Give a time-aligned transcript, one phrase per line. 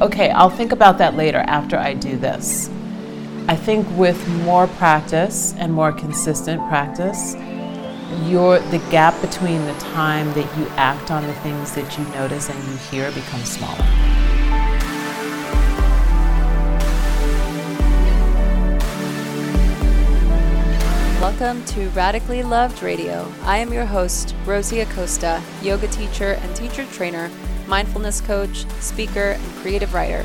[0.00, 2.68] okay, I'll think about that later after I do this.
[3.48, 7.34] I think with more practice and more consistent practice,
[8.24, 12.50] your the gap between the time that you act on the things that you notice
[12.50, 13.84] and you hear becomes smaller.
[21.20, 23.32] Welcome to Radically Loved Radio.
[23.42, 27.30] I am your host, Rosie Acosta, yoga teacher and teacher trainer,
[27.66, 30.24] mindfulness coach, speaker, and creative writer.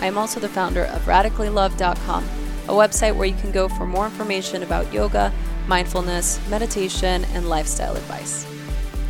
[0.00, 4.06] I am also the founder of radicallylove.com, a website where you can go for more
[4.06, 5.32] information about yoga,
[5.66, 8.46] mindfulness, meditation, and lifestyle advice.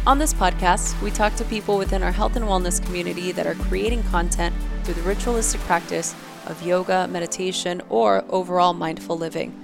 [0.06, 3.54] On this podcast, we talk to people within our health and wellness community that are
[3.54, 6.14] creating content through the ritualistic practice
[6.46, 9.54] of yoga, meditation, or overall mindful living.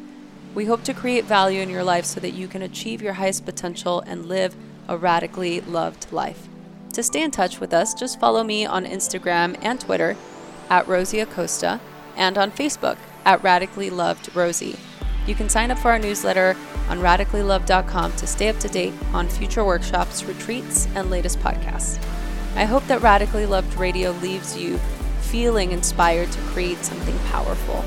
[0.55, 3.45] We hope to create value in your life so that you can achieve your highest
[3.45, 4.55] potential and live
[4.89, 6.49] a radically loved life.
[6.93, 10.17] To stay in touch with us, just follow me on Instagram and Twitter
[10.71, 11.81] at Rosie Acosta
[12.17, 14.77] and on Facebook at Radically Loved Rosie.
[15.27, 16.57] You can sign up for our newsletter
[16.89, 22.03] on radicallylove.com to stay up to date on future workshops, retreats, and latest podcasts.
[22.57, 24.79] I hope that Radically Loved Radio leaves you
[25.21, 27.85] feeling inspired to create something powerful.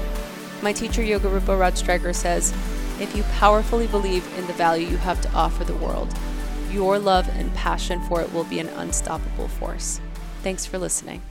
[0.62, 2.54] My teacher, Yogarupa Stryker, says
[3.00, 6.16] if you powerfully believe in the value you have to offer the world,
[6.72, 10.00] your love and passion for it will be an unstoppable force.
[10.44, 11.22] Thanks for listening.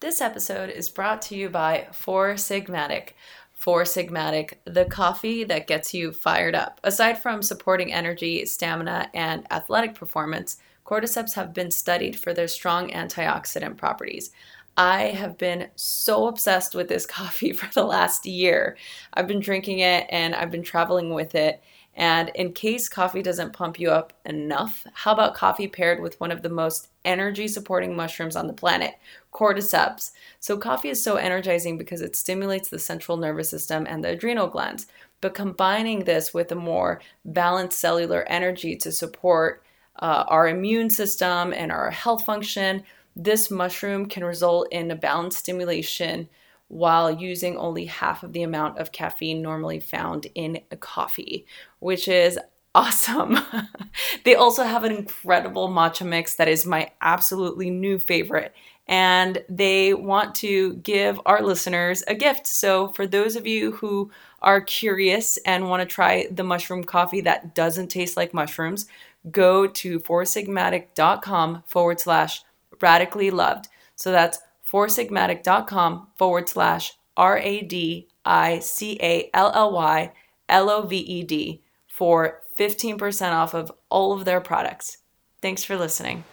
[0.00, 3.10] This episode is brought to you by Four Sigmatic.
[3.52, 6.80] Four Sigmatic, the coffee that gets you fired up.
[6.82, 12.90] Aside from supporting energy, stamina, and athletic performance, cordyceps have been studied for their strong
[12.90, 14.30] antioxidant properties.
[14.76, 18.78] I have been so obsessed with this coffee for the last year.
[19.12, 21.62] I've been drinking it and I've been traveling with it.
[21.96, 26.30] And in case coffee doesn't pump you up enough, how about coffee paired with one
[26.30, 28.94] of the most energy supporting mushrooms on the planet,
[29.32, 30.12] cordyceps?
[30.38, 34.46] So, coffee is so energizing because it stimulates the central nervous system and the adrenal
[34.46, 34.86] glands.
[35.20, 39.62] But combining this with a more balanced cellular energy to support
[39.98, 42.84] uh, our immune system and our health function,
[43.16, 46.28] this mushroom can result in a balanced stimulation
[46.70, 51.44] while using only half of the amount of caffeine normally found in a coffee,
[51.80, 52.38] which is
[52.74, 53.36] awesome.
[54.24, 58.54] they also have an incredible matcha mix that is my absolutely new favorite.
[58.86, 62.46] And they want to give our listeners a gift.
[62.46, 64.10] So, for those of you who
[64.40, 68.86] are curious and want to try the mushroom coffee that doesn't taste like mushrooms,
[69.30, 72.42] go to foursigmatic.com forward slash
[72.80, 73.68] radically loved.
[73.96, 74.38] So that's
[74.72, 80.12] foursigmatic.com forward slash R A D I C A L L Y
[80.48, 84.98] L O V E D for 15% off of all of their products.
[85.42, 86.24] Thanks for listening.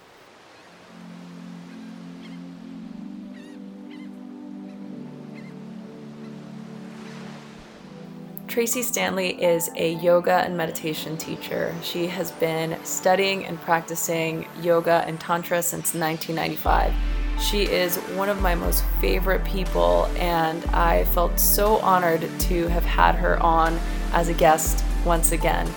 [8.47, 11.75] Tracee Stanley is a yoga and meditation teacher.
[11.83, 16.91] She has been studying and practicing yoga and Tantra since 1995.
[17.39, 22.83] She is one of my most favorite people, and I felt so honored to have
[22.83, 23.79] had her on
[24.13, 25.67] as a guest once again.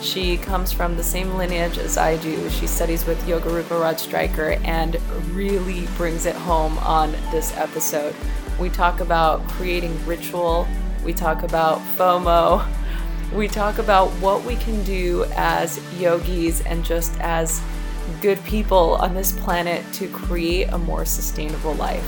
[0.00, 2.48] She comes from the same lineage as I do.
[2.50, 4.96] She studies with Yogarupa Rod Stryker and
[5.32, 8.14] really brings it home on this episode.
[8.58, 10.66] We talk about creating ritual
[11.04, 12.66] we talk about FOMO.
[13.32, 17.62] We talk about what we can do as yogis and just as
[18.20, 22.04] good people on this planet to create a more sustainable life.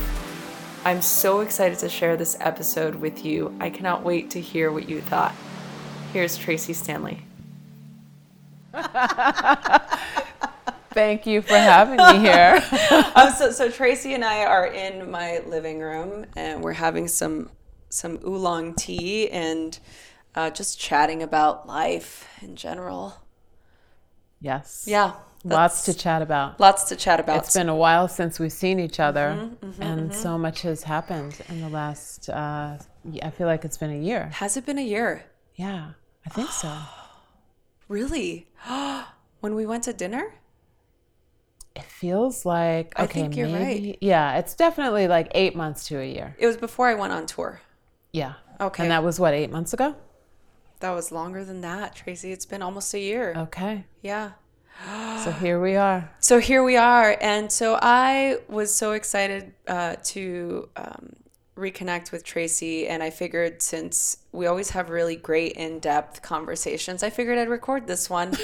[0.84, 3.54] I'm so excited to share this episode with you.
[3.60, 5.34] I cannot wait to hear what you thought.
[6.12, 7.22] Here's Tracee Stanley.
[10.92, 12.62] Thank you for having me here.
[13.14, 17.50] um, so, so Tracee and I are in my living room, and we're having some
[17.88, 19.78] some oolong tea and
[20.34, 23.14] uh, just chatting about life in general.
[24.40, 24.84] Yes.
[24.86, 25.14] Yeah.
[25.44, 26.60] Lots to chat about.
[26.60, 27.38] Lots to chat about.
[27.38, 30.20] It's been a while since we've seen each other, mm-hmm, mm-hmm, and mm-hmm.
[30.20, 32.28] so much has happened in the last.
[32.28, 32.78] Uh,
[33.22, 34.30] I feel like it's been a year.
[34.34, 35.24] Has it been a year?
[35.56, 35.90] Yeah,
[36.24, 36.76] I think so.
[37.88, 38.46] really?
[39.40, 40.34] when we went to dinner?
[41.74, 43.98] It feels like okay, I think you're maybe, right.
[44.00, 46.36] Yeah, it's definitely like eight months to a year.
[46.38, 47.60] It was before I went on tour.
[48.12, 48.34] Yeah.
[48.60, 48.84] Okay.
[48.84, 49.96] And that was what, eight months ago?
[50.80, 52.30] That was longer than that, Tracee.
[52.32, 53.34] It's been almost a year.
[53.36, 53.84] Okay.
[54.02, 54.32] Yeah.
[55.22, 56.10] So here we are.
[56.18, 57.16] So here we are.
[57.20, 61.14] And so I was so excited uh, to um,
[61.56, 62.88] reconnect with Tracee.
[62.88, 67.48] And I figured since we always have really great in depth conversations, I figured I'd
[67.48, 68.28] record this one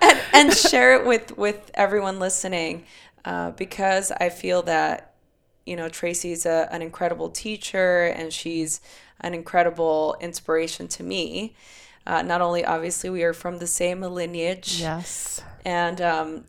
[0.00, 2.84] and, and, share it with, with everyone listening
[3.24, 5.12] uh, because I feel that
[5.66, 8.80] you know, Tracee's a, an incredible teacher and she's
[9.20, 11.54] an incredible inspiration to me.
[12.06, 14.80] Uh, not only obviously we are from the same lineage.
[14.80, 15.42] Yes.
[15.64, 16.44] And um,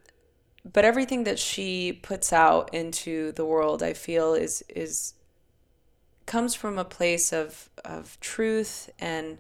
[0.72, 5.14] but everything that she puts out into the world, I feel is is
[6.26, 9.40] comes from a place of of truth and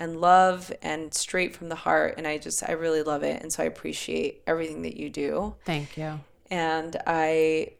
[0.00, 3.52] and love and straight from the heart and I just I really love it and
[3.52, 5.54] so I appreciate everything that you do.
[5.64, 6.20] Thank you.
[6.50, 7.72] And I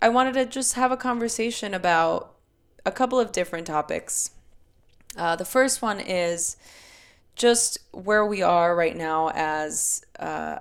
[0.00, 2.34] I wanted to just have a conversation about
[2.84, 4.30] a couple of different topics.
[5.16, 6.56] Uh, the first one is
[7.36, 10.58] just where we are right now as uh,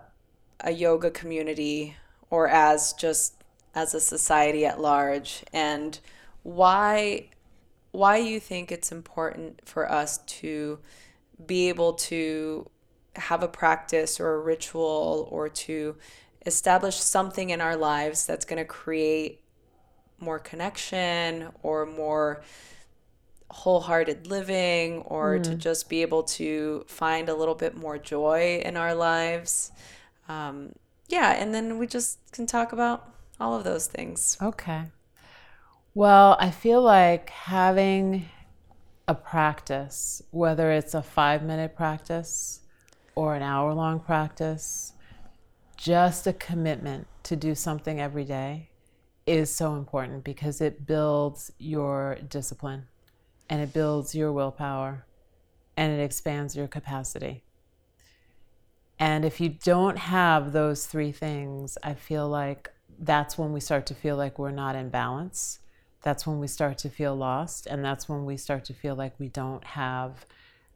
[0.59, 1.95] a yoga community
[2.29, 3.43] or as just
[3.73, 5.99] as a society at large and
[6.43, 7.27] why
[7.91, 10.77] why you think it's important for us to
[11.45, 12.69] be able to
[13.15, 15.95] have a practice or a ritual or to
[16.45, 19.41] establish something in our lives that's going to create
[20.19, 22.41] more connection or more
[23.51, 25.43] wholehearted living or mm.
[25.43, 29.71] to just be able to find a little bit more joy in our lives.
[30.27, 30.73] Um,
[31.07, 33.09] yeah, and then we just can talk about
[33.39, 34.37] all of those things.
[34.41, 34.83] Okay.
[35.93, 38.27] Well, I feel like having
[39.07, 42.61] a practice, whether it's a five minute practice
[43.13, 44.93] or an hour long practice,
[45.77, 48.69] just a commitment to do something every day
[49.25, 52.87] is so important because it builds your discipline
[53.49, 55.05] and it builds your willpower
[55.77, 57.43] and it expands your capacity.
[58.97, 63.85] And if you don't have those three things, I feel like that's when we start
[63.87, 65.59] to feel like we're not in balance.
[66.01, 67.67] That's when we start to feel lost.
[67.67, 70.25] And that's when we start to feel like we don't have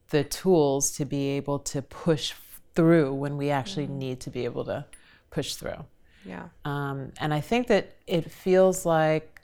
[0.10, 2.34] the tools to be able to push
[2.76, 4.00] through when we actually mm-hmm.
[4.00, 4.86] need to be able to
[5.32, 5.86] push through.
[6.26, 6.50] Yeah.
[6.66, 9.39] Um, and I think that it feels like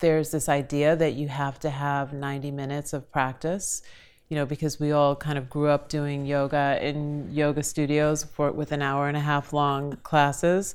[0.00, 3.82] there's this idea that you have to have 90 minutes of practice
[4.28, 8.52] you know, because we all kind of grew up doing yoga in yoga studios for
[8.52, 10.74] with an hour and a half long classes,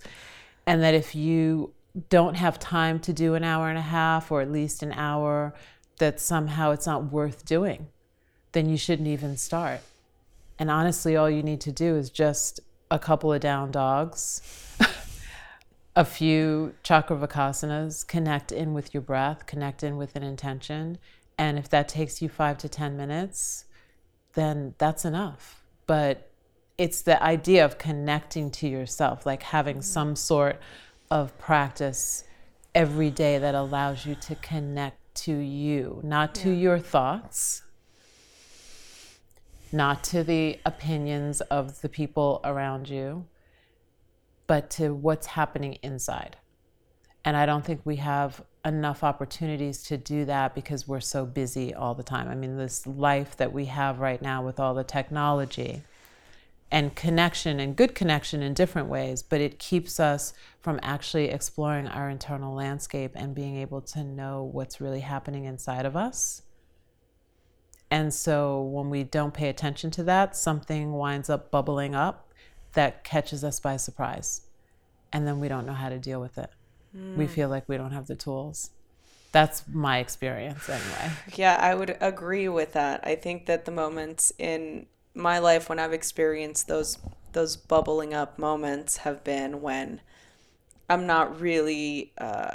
[0.65, 1.71] and that if you
[2.10, 5.54] don't have time to do an hour and a half or at least an hour,
[6.00, 7.88] that somehow it's not worth doing,
[8.54, 9.81] then you shouldn't even start.
[10.57, 14.42] And honestly, all you need to do is just a couple of down dogs,
[15.95, 20.98] a few chakravakasanas, connect in with your breath, connect in with an intention,
[21.38, 23.66] and if that takes you five to 10 minutes,
[24.34, 25.63] then that's enough.
[25.86, 26.30] But
[26.78, 29.84] it's the idea of connecting to yourself, like having mm-hmm.
[29.84, 30.60] some sort
[31.12, 32.24] of practice
[32.74, 36.56] every day that allows you to connect to you, not to yeah.
[36.56, 37.62] your thoughts,
[39.72, 43.25] not to the opinions of the people around you,
[44.48, 46.38] but to what's happening inside.
[47.25, 51.74] And I don't think we have enough opportunities to do that because we're so busy
[51.74, 52.28] all the time.
[52.28, 55.84] I mean, this life that we have right now with all the technology
[56.72, 61.88] and connection and good connection in different ways, but it keeps us from actually exploring
[61.88, 66.42] our internal landscape and being able to know what's really happening inside of us.
[67.92, 72.33] And so when we don't pay attention to that, something winds up bubbling up
[72.74, 74.42] that catches us by surprise.
[75.12, 76.50] And then we don't know how to deal with it.
[76.96, 77.18] Mm.
[77.18, 78.72] We feel like we don't have the tools.
[79.32, 81.12] That's my experience anyway.
[81.36, 83.01] Yeah, I would agree with that.
[83.03, 86.98] I think that the moments in my life when I've experienced those
[87.34, 90.01] those bubbling up moments have been when
[90.88, 92.51] I'm not really uh,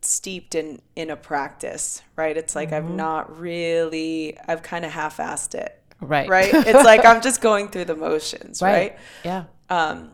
[0.00, 2.36] steeped in in a practice, right?
[2.36, 2.88] It's like mm-hmm.
[2.88, 5.80] I've not really I've kind of half-assed it.
[6.00, 6.28] Right.
[6.28, 6.50] Right?
[6.54, 8.72] it's like I'm just going through the motions, right?
[8.72, 8.98] right?
[9.24, 9.44] Yeah.
[9.68, 10.12] Um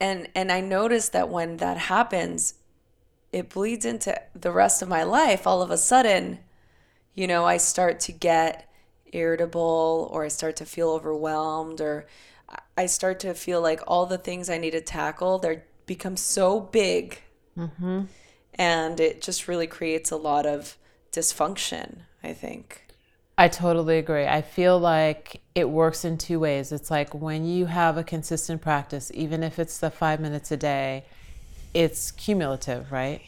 [0.00, 2.54] and and I noticed that when that happens,
[3.32, 5.46] it bleeds into the rest of my life.
[5.46, 6.40] All of a sudden,
[7.14, 8.70] you know, I start to get
[9.12, 12.06] irritable or I start to feel overwhelmed or
[12.76, 16.60] I start to feel like all the things I need to tackle, they become so
[16.60, 17.20] big.
[17.56, 18.02] Mm-hmm.
[18.54, 20.76] And it just really creates a lot of
[21.12, 22.83] dysfunction, I think.
[23.36, 24.26] I totally agree.
[24.26, 26.70] I feel like it works in two ways.
[26.70, 30.56] It's like when you have a consistent practice, even if it's the five minutes a
[30.56, 31.04] day,
[31.72, 33.22] it's cumulative, right?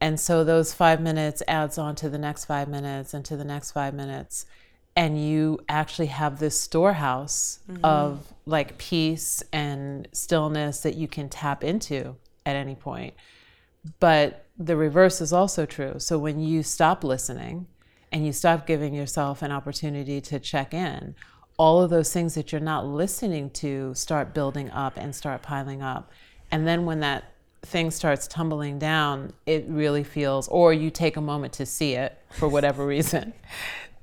[0.00, 3.44] And so those five minutes adds on to the next five minutes and to the
[3.44, 4.46] next five minutes.
[4.94, 7.84] And you actually have this storehouse mm-hmm.
[7.84, 12.16] of like peace and stillness that you can tap into
[12.46, 13.12] at any point.
[14.00, 15.96] But the reverse is also true.
[15.98, 17.66] So when you stop listening,
[18.16, 21.14] and you stop giving yourself an opportunity to check in,
[21.58, 25.82] all of those things that you're not listening to start building up and start piling
[25.82, 26.10] up.
[26.50, 31.20] And then when that thing starts tumbling down, it really feels, or you take a
[31.20, 33.34] moment to see it for whatever reason,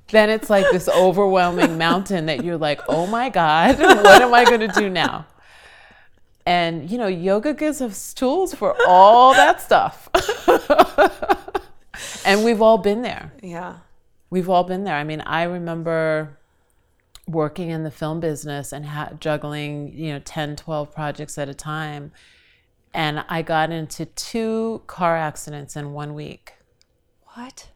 [0.10, 4.46] then it's like this overwhelming mountain that you're like, oh my God, what am I
[4.46, 5.26] going to do now?
[6.46, 10.08] And, you know, yoga gives us tools for all that stuff.
[12.24, 13.34] and we've all been there.
[13.42, 13.78] Yeah.
[14.34, 14.96] We've all been there.
[14.96, 16.40] I mean, I remember
[17.28, 21.54] working in the film business and ha- juggling, you know, 10, 12 projects at a
[21.54, 22.12] time.
[22.96, 26.54] And I got into two car accidents in one week.
[27.36, 27.70] What?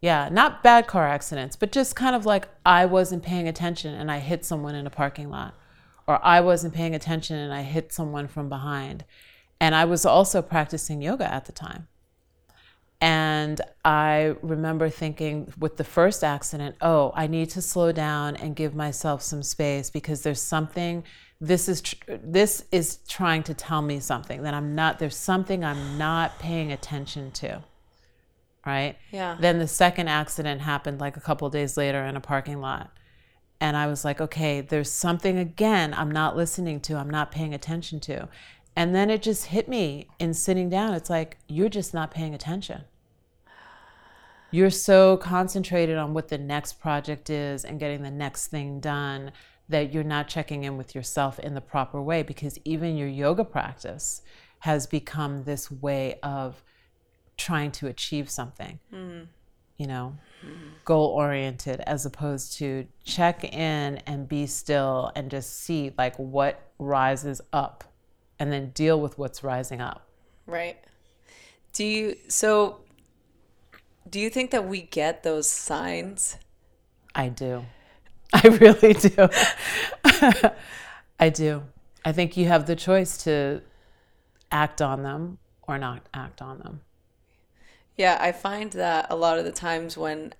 [0.00, 4.10] Yeah, not bad car accidents, but just kind of like I wasn't paying attention and
[4.10, 5.56] I hit someone in a parking lot,
[6.06, 9.04] or I wasn't paying attention and I hit someone from behind.
[9.60, 11.86] And I was also practicing yoga at the time.
[13.00, 18.56] And I remember thinking with the first accident, oh, I need to slow down and
[18.56, 21.04] give myself some space because there's something
[21.40, 25.64] this is tr- this is trying to tell me something that I'm not there's something
[25.64, 27.62] I'm not paying attention to.
[28.66, 28.96] Right?
[29.12, 29.36] Yeah.
[29.40, 32.90] Then the second accident happened like a couple days later in a parking lot.
[33.60, 37.54] And I was like, okay, there's something again I'm not listening to, I'm not paying
[37.54, 38.28] attention to.
[38.78, 40.94] And then it just hit me in sitting down.
[40.94, 42.82] It's like, you're just not paying attention.
[44.52, 49.32] You're so concentrated on what the next project is and getting the next thing done
[49.68, 53.44] that you're not checking in with yourself in the proper way because even your yoga
[53.44, 54.22] practice
[54.60, 56.62] has become this way of
[57.36, 58.78] trying to achieve something.
[58.94, 59.26] Mm.
[59.76, 60.16] You know,
[60.46, 60.84] mm.
[60.84, 66.70] goal oriented as opposed to check in and be still and just see like what
[66.78, 67.82] rises up
[68.38, 70.08] and then deal with what's rising up.
[70.46, 70.78] Right.
[71.72, 72.80] Do you so
[74.08, 76.36] do you think that we get those signs?
[77.14, 77.64] I do.
[78.32, 79.28] I really do.
[81.20, 81.64] I do.
[82.04, 83.62] I think you have the choice to
[84.50, 86.80] act on them or not act on them.
[87.96, 90.32] Yeah, I find that a lot of the times when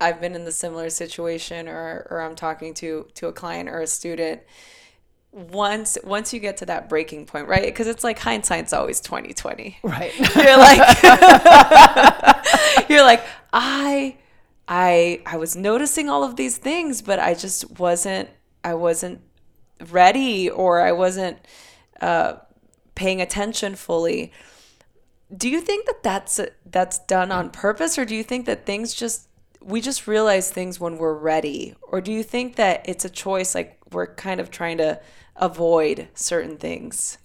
[0.00, 3.80] I've been in the similar situation or or I'm talking to to a client or
[3.80, 4.42] a student
[5.32, 7.62] once once you get to that breaking point, right?
[7.62, 9.78] Because it's like hindsight's always 2020.
[9.82, 10.12] Right.
[10.36, 11.02] You're like
[12.88, 14.16] You're like I
[14.66, 18.30] I I was noticing all of these things, but I just wasn't
[18.64, 19.20] I wasn't
[19.90, 21.38] ready or I wasn't
[22.00, 22.34] uh,
[22.94, 24.32] paying attention fully.
[25.34, 28.94] Do you think that that's that's done on purpose, or do you think that things
[28.94, 29.27] just
[29.60, 33.54] we just realize things when we're ready, or do you think that it's a choice,
[33.54, 35.00] like we're kind of trying to
[35.36, 37.18] avoid certain things?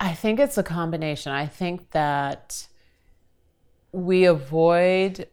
[0.00, 1.32] I think it's a combination.
[1.32, 2.66] I think that
[3.92, 5.28] we avoid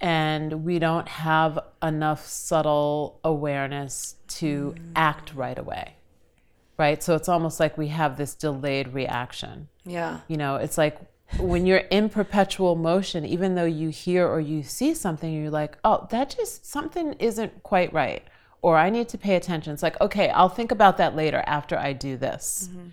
[0.00, 4.92] and we don't have enough subtle awareness to mm.
[4.96, 5.96] act right away.
[6.78, 7.02] Right?
[7.02, 9.68] So it's almost like we have this delayed reaction.
[9.84, 10.20] Yeah.
[10.28, 10.98] You know, it's like
[11.38, 15.78] when you're in perpetual motion, even though you hear or you see something, you're like,
[15.84, 18.24] oh, that just something isn't quite right.
[18.62, 19.72] Or I need to pay attention.
[19.72, 22.68] It's like, okay, I'll think about that later after I do this.
[22.70, 22.88] Mm-hmm.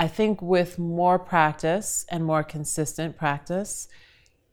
[0.00, 3.88] I think with more practice and more consistent practice,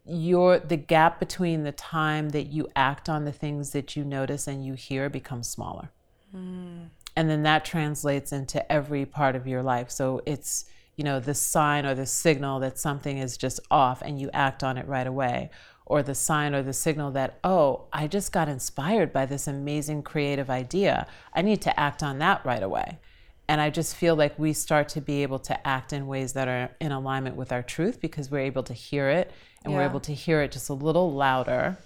[0.05, 4.47] your the gap between the time that you act on the things that you notice
[4.47, 5.91] and you hear becomes smaller.
[6.35, 6.89] Mm.
[7.15, 9.91] And then that translates into every part of your life.
[9.91, 10.65] So it's,
[10.99, 14.65] you know, the sign or the signal that something is just off and you act
[14.65, 15.49] on it right away.
[15.85, 20.03] Or the sign or the signal that, oh, I just got inspired by this amazing
[20.03, 21.07] creative idea.
[21.33, 22.99] I need to act on that right away.
[23.47, 26.49] And I just feel like we start to be able to act in ways that
[26.49, 29.31] are in alignment with our truth because we're able to hear it
[29.63, 29.79] and yeah.
[29.79, 31.77] we're able to hear it just a little louder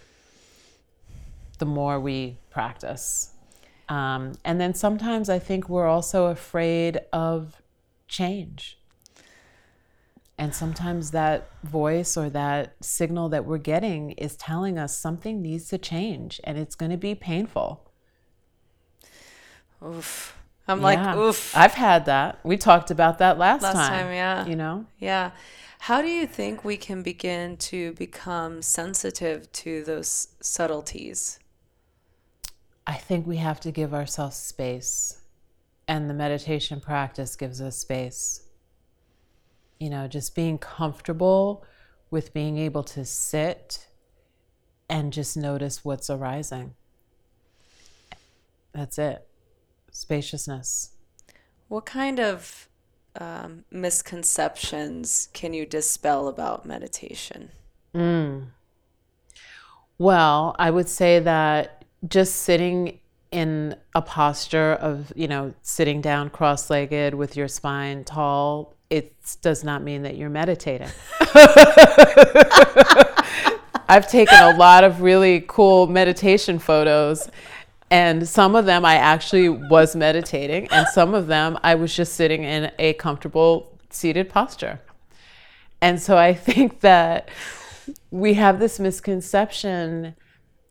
[1.60, 3.30] the more we practice.
[3.90, 7.62] Um, and then sometimes I think we're also afraid of
[8.08, 8.80] change.
[10.38, 15.68] And sometimes that voice or that signal that we're getting is telling us something needs
[15.70, 17.92] to change and it's going to be painful.
[19.86, 20.38] Oof.
[20.68, 20.84] I'm yeah.
[20.84, 21.56] like, oof.
[21.56, 22.40] I've had that.
[22.44, 24.06] We talked about that last, last time.
[24.06, 24.14] time.
[24.14, 24.46] yeah.
[24.46, 24.86] You know?
[24.98, 25.32] Yeah.
[25.80, 31.40] How do you think we can begin to become sensitive to those subtleties?
[32.88, 35.22] I think we have to give ourselves space,
[35.86, 38.44] and the meditation practice gives us space.
[39.84, 41.66] You know, just being comfortable
[42.10, 43.90] with being able to sit
[44.90, 46.76] and just notice what's arising.
[48.72, 49.28] That's it.
[49.92, 50.92] Spaciousness.
[51.68, 52.70] What kind of
[53.20, 57.50] um, misconceptions can you dispel about meditation?
[57.94, 58.52] Mm.
[59.98, 63.00] Well, I would say that just sitting
[63.32, 69.16] in a posture of, you know, sitting down cross legged with your spine tall, it
[69.42, 70.88] does not mean that you're meditating.
[73.90, 77.28] I've taken a lot of really cool meditation photos.
[77.90, 82.14] And some of them I actually was meditating, and some of them I was just
[82.14, 84.80] sitting in a comfortable seated posture.
[85.82, 87.30] And so I think that
[88.10, 90.16] we have this misconception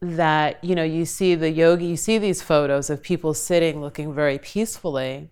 [0.00, 4.14] that, you know, you see the yogi, you see these photos of people sitting looking
[4.14, 5.28] very peacefully.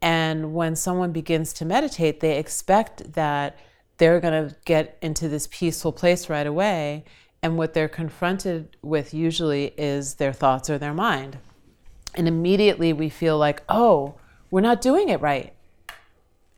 [0.00, 3.58] And when someone begins to meditate, they expect that
[3.96, 7.04] they're going to get into this peaceful place right away.
[7.42, 11.38] And what they're confronted with usually is their thoughts or their mind.
[12.14, 14.14] And immediately we feel like, oh,
[14.50, 15.52] we're not doing it right.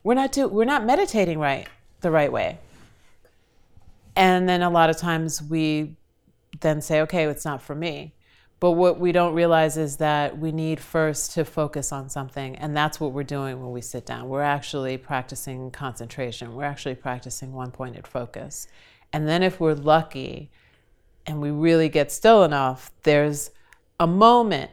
[0.02, 1.68] We're not do- we're not meditating right
[2.00, 2.58] the right way.
[4.16, 5.96] And then a lot of times we
[6.60, 8.14] then say, okay, it's not for me.
[8.60, 12.56] But what we don't realize is that we need first to focus on something.
[12.56, 14.28] And that's what we're doing when we sit down.
[14.28, 18.68] We're actually practicing concentration, we're actually practicing one pointed focus.
[19.14, 20.50] And then if we're lucky
[21.26, 23.50] and we really get still enough, there's
[23.98, 24.70] a moment,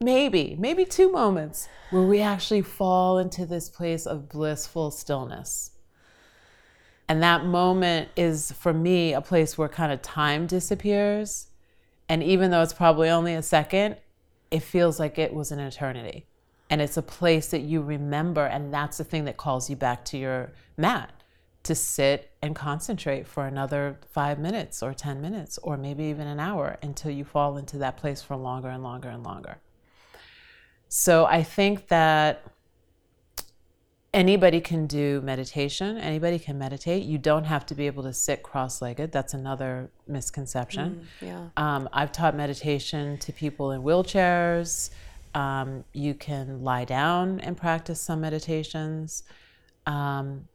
[0.00, 5.72] maybe, maybe two moments, where we actually fall into this place of blissful stillness.
[7.08, 11.48] And that moment is, for me, a place where kind of time disappears
[12.10, 13.96] and even though it's probably only a second,
[14.50, 16.26] it feels like it was an eternity.
[16.68, 18.44] And it's a place that you remember.
[18.44, 21.12] And that's the thing that calls you back to your mat
[21.62, 26.40] to sit and concentrate for another five minutes or 10 minutes or maybe even an
[26.40, 29.58] hour until you fall into that place for longer and longer and longer.
[30.88, 32.42] So I think that
[34.12, 35.96] anybody can do meditation.
[35.98, 37.04] Anybody can meditate.
[37.04, 39.12] You don't have to be able to sit cross-legged.
[39.12, 41.06] That's another misconception.
[41.22, 41.46] Mm, yeah.
[41.56, 44.90] Um, i've taught meditation to people in wheelchairs.
[45.34, 49.22] Um, you can lie down and practice some meditations.
[49.86, 50.48] Um,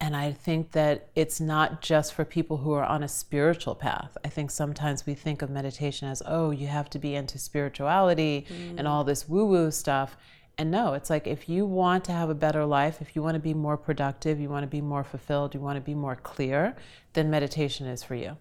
[0.00, 4.16] and i think that it's not just for people who are on a spiritual path.
[4.24, 8.46] I think sometimes we think of meditation as oh you have to be into spirituality
[8.48, 8.78] mm.
[8.78, 10.16] and all this woo-woo stuff
[10.58, 13.36] and no, it's like if you want to have a better life, if you want
[13.36, 16.16] to be more productive, you want to be more fulfilled, you want to be more
[16.16, 16.76] clear,
[17.12, 18.36] then meditation is for you.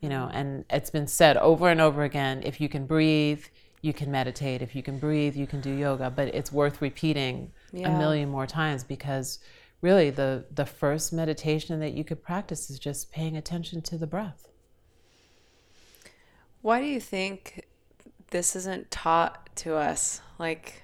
[0.00, 3.44] You know, and it's been said over and over again if you can breathe,
[3.80, 4.60] you can meditate.
[4.60, 6.10] If you can breathe, you can do yoga.
[6.10, 7.94] But it's worth repeating yeah.
[7.94, 9.38] a million more times because
[9.80, 14.06] really the, the first meditation that you could practice is just paying attention to the
[14.06, 14.48] breath.
[16.60, 17.66] Why do you think
[18.30, 20.20] this isn't taught to us?
[20.38, 20.81] Like,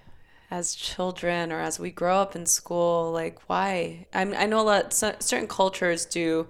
[0.51, 4.07] as children or as we grow up in school like why?
[4.15, 6.47] I mean, i know a lot certain cultures do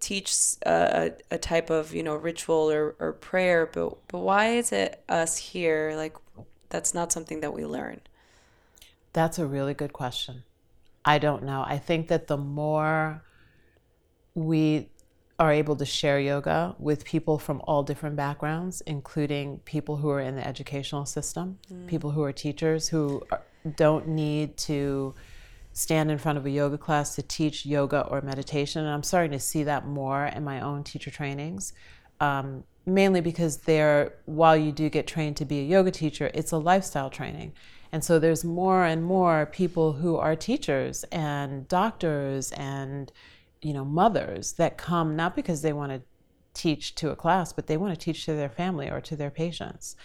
[0.00, 0.34] teach
[0.66, 5.02] a, a type of you know ritual or, or prayer but but why is it
[5.08, 6.14] us here like
[6.68, 8.00] that's not something that we learn?
[9.12, 10.42] That's a really good question.
[11.04, 11.64] I don't know.
[11.66, 13.22] I think that the more
[14.34, 14.88] we
[15.38, 20.20] are able to share yoga with people from all different backgrounds, including people who are
[20.20, 21.86] in the educational system, mm.
[21.86, 23.42] people who are teachers who are,
[23.76, 25.14] don't need to
[25.72, 28.82] stand in front of a yoga class to teach yoga or meditation.
[28.82, 31.74] And I'm starting to see that more in my own teacher trainings.
[32.18, 36.52] Um, mainly because there, while you do get trained to be a yoga teacher, it's
[36.52, 37.52] a lifestyle training.
[37.92, 43.12] And so there's more and more people who are teachers and doctors and
[43.62, 46.02] you know mothers that come not because they want to
[46.54, 49.30] teach to a class but they want to teach to their family or to their
[49.30, 49.96] patients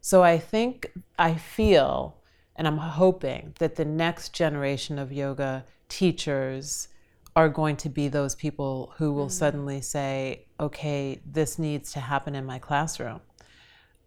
[0.00, 2.16] so i think i feel
[2.54, 6.88] and i'm hoping that the next generation of yoga teachers
[7.34, 9.32] are going to be those people who will mm-hmm.
[9.32, 13.20] suddenly say okay this needs to happen in my classroom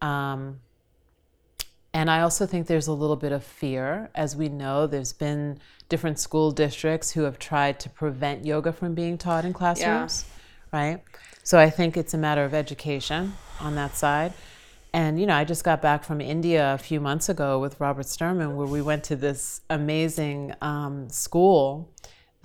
[0.02, 0.60] um,
[2.00, 4.10] and I also think there's a little bit of fear.
[4.16, 5.60] As we know, there's been
[5.90, 10.24] different school districts who have tried to prevent yoga from being taught in classrooms,
[10.72, 10.80] yeah.
[10.80, 11.04] right?
[11.44, 14.32] So I think it's a matter of education on that side.
[14.94, 18.06] And, you know, I just got back from India a few months ago with Robert
[18.06, 21.94] Sturman, where we went to this amazing um, school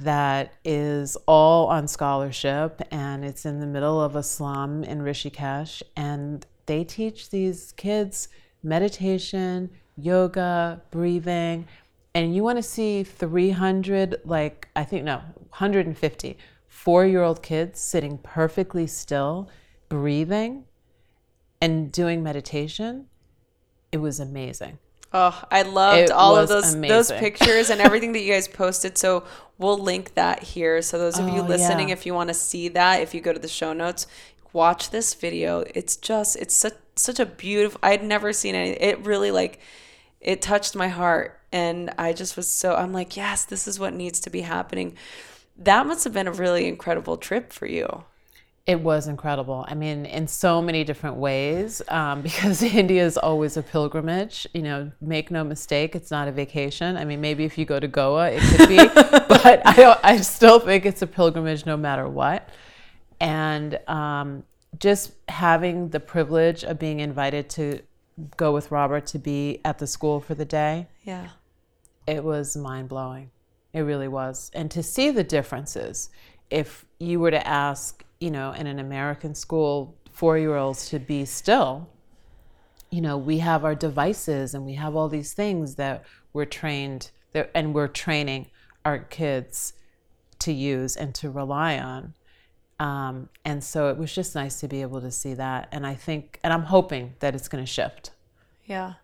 [0.00, 5.80] that is all on scholarship and it's in the middle of a slum in Rishikesh.
[5.94, 8.28] And they teach these kids
[8.64, 11.66] meditation, yoga, breathing,
[12.14, 15.16] and you want to see 300, like, I think, no,
[15.50, 16.38] 150
[16.74, 19.48] four year old kids sitting perfectly still,
[19.88, 20.64] breathing,
[21.62, 23.06] and doing meditation,
[23.90, 24.78] it was amazing.
[25.12, 26.94] Oh, I loved it all of those amazing.
[26.94, 28.98] those pictures and everything that you guys posted.
[28.98, 29.24] So
[29.56, 30.82] we'll link that here.
[30.82, 31.94] So those of oh, you listening, yeah.
[31.94, 34.08] if you want to see that, if you go to the show notes,
[34.52, 35.64] watch this video.
[35.74, 37.80] It's just it's such such a beautiful.
[37.82, 38.70] I'd never seen any.
[38.70, 39.60] It really like
[40.20, 42.74] it touched my heart, and I just was so.
[42.74, 44.96] I'm like, yes, this is what needs to be happening.
[45.56, 48.04] That must have been a really incredible trip for you.
[48.66, 49.66] It was incredible.
[49.68, 54.46] I mean, in so many different ways, um, because India is always a pilgrimage.
[54.54, 56.96] You know, make no mistake, it's not a vacation.
[56.96, 58.76] I mean, maybe if you go to Goa, it could be,
[59.28, 62.48] but I, I still think it's a pilgrimage no matter what.
[63.20, 64.44] And um,
[64.78, 67.80] just having the privilege of being invited to
[68.36, 71.28] go with Robert to be at the school for the day, Yeah.
[72.06, 73.30] it was mind blowing.
[73.72, 74.50] It really was.
[74.54, 76.10] And to see the differences,
[76.50, 80.98] if you were to ask, you know, in an American school, four year olds to
[81.00, 81.88] be still,
[82.90, 87.10] you know, we have our devices and we have all these things that we're trained
[87.54, 88.46] and we're training
[88.84, 89.72] our kids
[90.38, 92.14] to use and to rely on.
[92.80, 95.68] Um, and so it was just nice to be able to see that.
[95.72, 98.10] And I think, and I'm hoping that it's going to shift.
[98.64, 98.94] Yeah.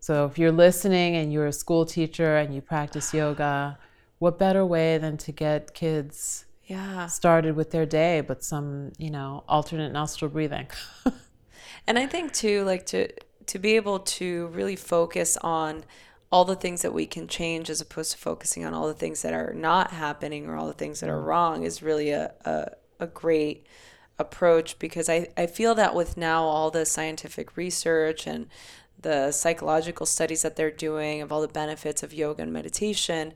[0.00, 3.78] So if you're listening and you're a school teacher and you practice yoga,
[4.18, 7.06] what better way than to get kids Yeah.
[7.06, 10.68] started with their day, but some, you know, alternate nostril breathing.
[11.86, 13.08] And I think too, like to
[13.46, 15.84] to be able to really focus on
[16.30, 19.22] all the things that we can change as opposed to focusing on all the things
[19.22, 21.26] that are not happening or all the things that are mm.
[21.26, 23.66] wrong is really a, a, a great
[24.18, 28.48] approach because I, I feel that with now all the scientific research and
[29.00, 33.34] the psychological studies that they're doing of all the benefits of yoga and meditation,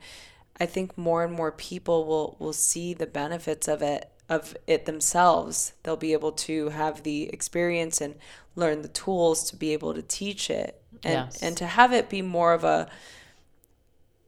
[0.61, 4.87] I think more and more people will will see the benefits of it of it
[4.87, 5.73] themselves.
[5.83, 8.17] They'll be able to have the experience and
[8.57, 11.43] learn the tools to be able to teach it and Yes.
[11.43, 12.89] and to have it be more of a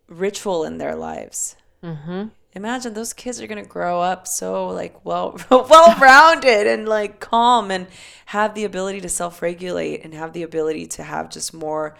[0.09, 1.57] ritual in their lives.
[1.83, 2.29] mm-hmm.
[2.53, 7.71] Imagine those kids are gonna grow up so like well well rounded and like calm
[7.71, 7.87] and
[8.27, 11.97] have the ability to self regulate and have the ability to have just more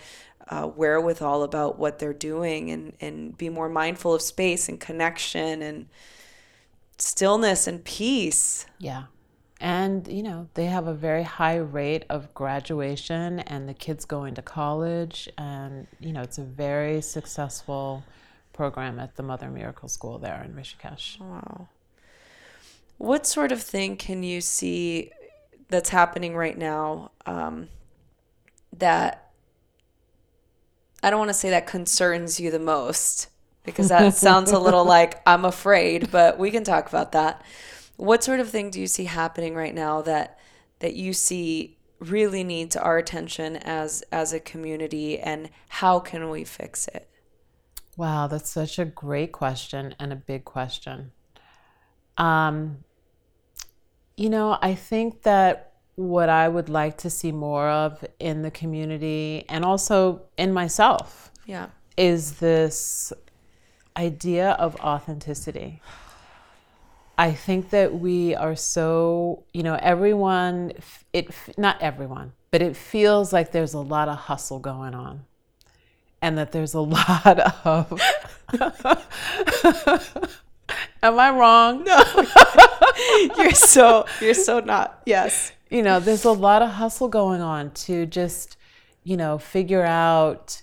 [0.49, 5.63] uh, wherewithal about what they're doing and and be more mindful of space and connection
[5.63, 5.87] and
[6.99, 8.67] stillness and peace.
[8.81, 9.05] Yeah.
[9.61, 14.35] And, you know, they have a very high rate of graduation and the kids going
[14.37, 15.29] to college.
[15.37, 18.03] And, you know, it's a very successful
[18.55, 21.21] program at the Mother Miracle School there in Rishikesh.
[21.21, 21.69] Wow.
[22.97, 25.11] What sort of thing can you see
[25.69, 27.69] that's happening right now um,
[28.77, 29.31] that
[31.03, 33.29] I don't want to say that concerns you the most
[33.65, 37.43] because that sounds a little like I'm afraid, but we can talk about that.
[38.01, 40.39] What sort of thing do you see happening right now that
[40.79, 46.45] that you see really needs our attention as as a community and how can we
[46.45, 47.09] fix it?
[47.99, 51.13] Wow, that's such a great question and a big question.
[52.17, 52.79] Um,
[54.17, 58.51] you know, I think that what I would like to see more of in the
[58.51, 61.67] community and also in myself Yeah.
[61.99, 63.13] is this
[63.95, 65.83] idea of authenticity.
[67.21, 70.73] I think that we are so, you know, everyone,
[71.13, 71.29] it,
[71.59, 75.27] not everyone, but it feels like there's a lot of hustle going on
[76.23, 77.93] and that there's a lot of,
[81.03, 81.85] am I wrong?
[81.85, 82.03] No.
[83.37, 85.03] You're so you're so not.
[85.05, 85.53] Yes.
[85.69, 88.57] you know, there's a lot of hustle going on to just,
[89.05, 90.63] you know, figure out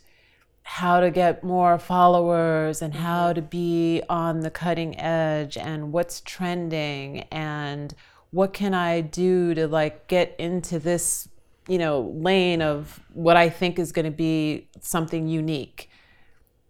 [0.69, 3.36] how to get more followers and how mm-hmm.
[3.36, 7.95] to be on the cutting edge and what's trending and
[8.32, 11.30] what can I do to like get into this,
[11.69, 15.89] you know, lane of what I think is going to be something unique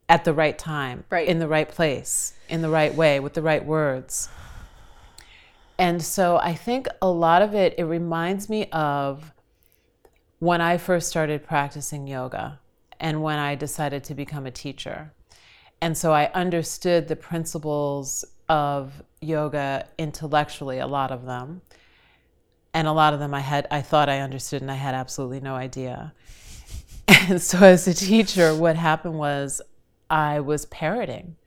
[0.08, 1.28] at the right time, Right.
[1.28, 4.30] in the right place, in the right way, with the right words.
[5.80, 9.34] And so I think a lot of it, it reminds me of
[10.38, 12.60] when I first started practicing yoga
[13.00, 15.14] and when I decided to become a teacher.
[15.82, 21.62] And so I understood the principles of yoga intellectually, a lot of them.
[22.74, 25.40] And a lot of them I had I thought I understood and I had absolutely
[25.40, 26.14] no idea.
[27.30, 29.62] And so as a teacher, what happened was
[30.10, 31.38] I was parroting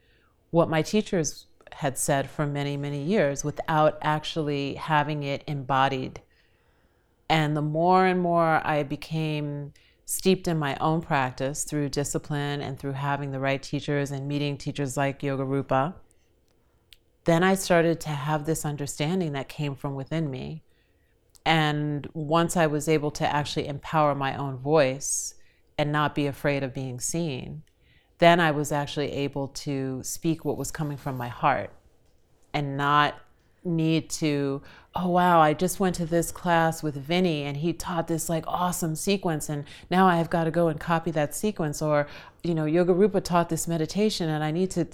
[0.51, 6.21] what my teachers had said for many, many years without actually having it embodied.
[7.29, 9.73] And the more and more I became
[10.11, 14.57] steeped in my own practice through discipline and through having the right teachers and meeting
[14.57, 15.93] teachers like Yogarupa,
[17.23, 20.63] then I started to have this understanding that came from within me.
[21.45, 25.35] And once I was able to actually empower my own voice
[25.77, 27.63] and not be afraid of being seen,
[28.17, 31.71] then I was actually able to speak what was coming from my heart
[32.53, 33.15] and not
[33.63, 34.61] need to
[34.95, 38.43] oh wow, I just went to this class with Vinny and he taught this like
[38.47, 42.07] awesome sequence and now I have got to go and copy that sequence or
[42.43, 44.87] you know, Yogarupa taught this meditation and I need to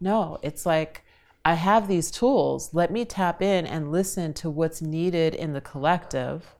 [0.00, 1.04] no, it's like
[1.44, 2.70] I have these tools.
[2.72, 6.54] Let me tap in and listen to what's needed in the collective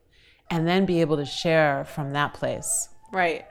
[0.51, 2.91] and then be able to share from that place.
[3.11, 3.47] Right.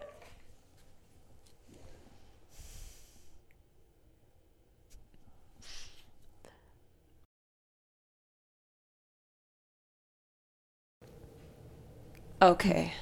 [12.44, 12.94] Okay.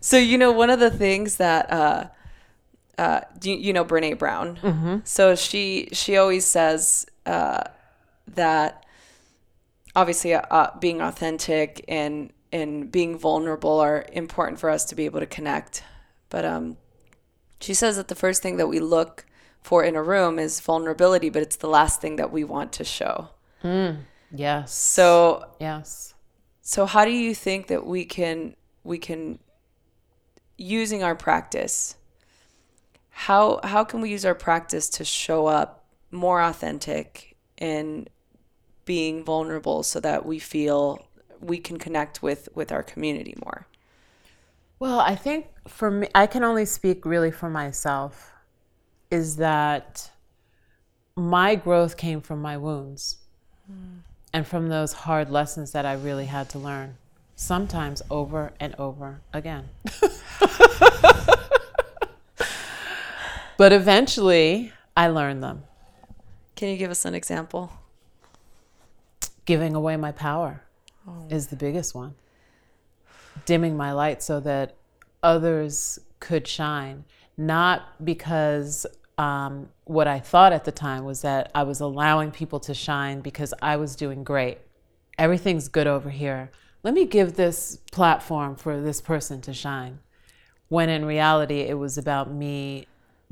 [0.00, 2.08] so you know one of the things that uh,
[2.98, 4.56] uh, you, you know Brene Brown.
[4.56, 4.96] Mm-hmm.
[5.04, 7.64] So she she always says uh,
[8.34, 8.84] that
[9.96, 15.20] obviously uh, being authentic and and being vulnerable are important for us to be able
[15.20, 15.82] to connect.
[16.28, 16.76] But um,
[17.58, 19.24] she says that the first thing that we look
[19.62, 22.84] for in a room is vulnerability, but it's the last thing that we want to
[22.84, 23.28] show.
[23.64, 24.74] Mm, yes.
[24.74, 26.14] So yes.
[26.68, 28.54] So how do you think that we can
[28.84, 29.38] we can
[30.58, 31.96] using our practice
[33.08, 38.10] how how can we use our practice to show up more authentic and
[38.84, 41.08] being vulnerable so that we feel
[41.40, 43.66] we can connect with with our community more
[44.78, 48.30] well i think for me i can only speak really for myself
[49.10, 50.10] is that
[51.16, 53.16] my growth came from my wounds
[53.72, 54.00] mm.
[54.32, 56.96] And from those hard lessons that i really had to learn
[57.36, 59.68] sometimes over and over again
[63.58, 65.64] but eventually, I learned them.
[66.56, 67.72] Can you give us an example?
[69.44, 70.62] Giving away my power
[71.06, 71.26] oh.
[71.28, 72.14] is the biggest one.
[73.44, 74.76] Dimming my light so that
[75.22, 77.04] others could shine,
[77.36, 78.86] not because
[79.18, 83.20] um, what I thought at the time was that I was allowing people to shine
[83.20, 84.58] because I was doing great.
[85.18, 86.52] Everything's good over here.
[86.84, 89.98] Let me give this platform for this person to shine.
[90.68, 92.86] When in reality, it was about me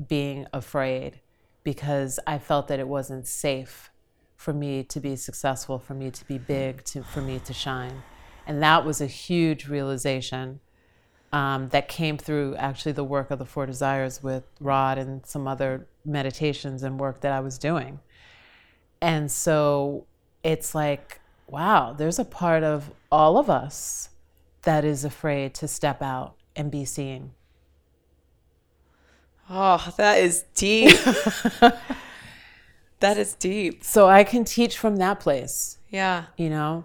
[0.05, 1.21] being afraid
[1.63, 3.89] because I felt that it wasn't safe
[4.35, 8.03] for me to be successful, for me to be big, to, for me to shine.
[8.45, 10.59] And that was a huge realization
[11.33, 15.47] um, that came through actually the work of the Four Desires with Rod and some
[15.47, 17.99] other meditations and work that I was doing.
[19.01, 20.05] And so
[20.43, 24.09] it's like, wow, there's a part of all of us
[24.63, 27.31] that is afraid to step out and be seen.
[29.49, 30.97] Oh, that is deep.
[32.99, 33.83] that is deep.
[33.83, 35.77] So I can teach from that place.
[35.89, 36.25] Yeah.
[36.37, 36.83] You know?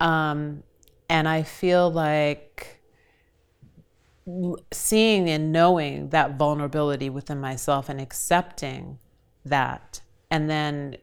[0.00, 0.62] Um,
[1.08, 2.71] and I feel like
[4.72, 8.98] seeing and knowing that vulnerability within myself and accepting
[9.44, 10.96] that and then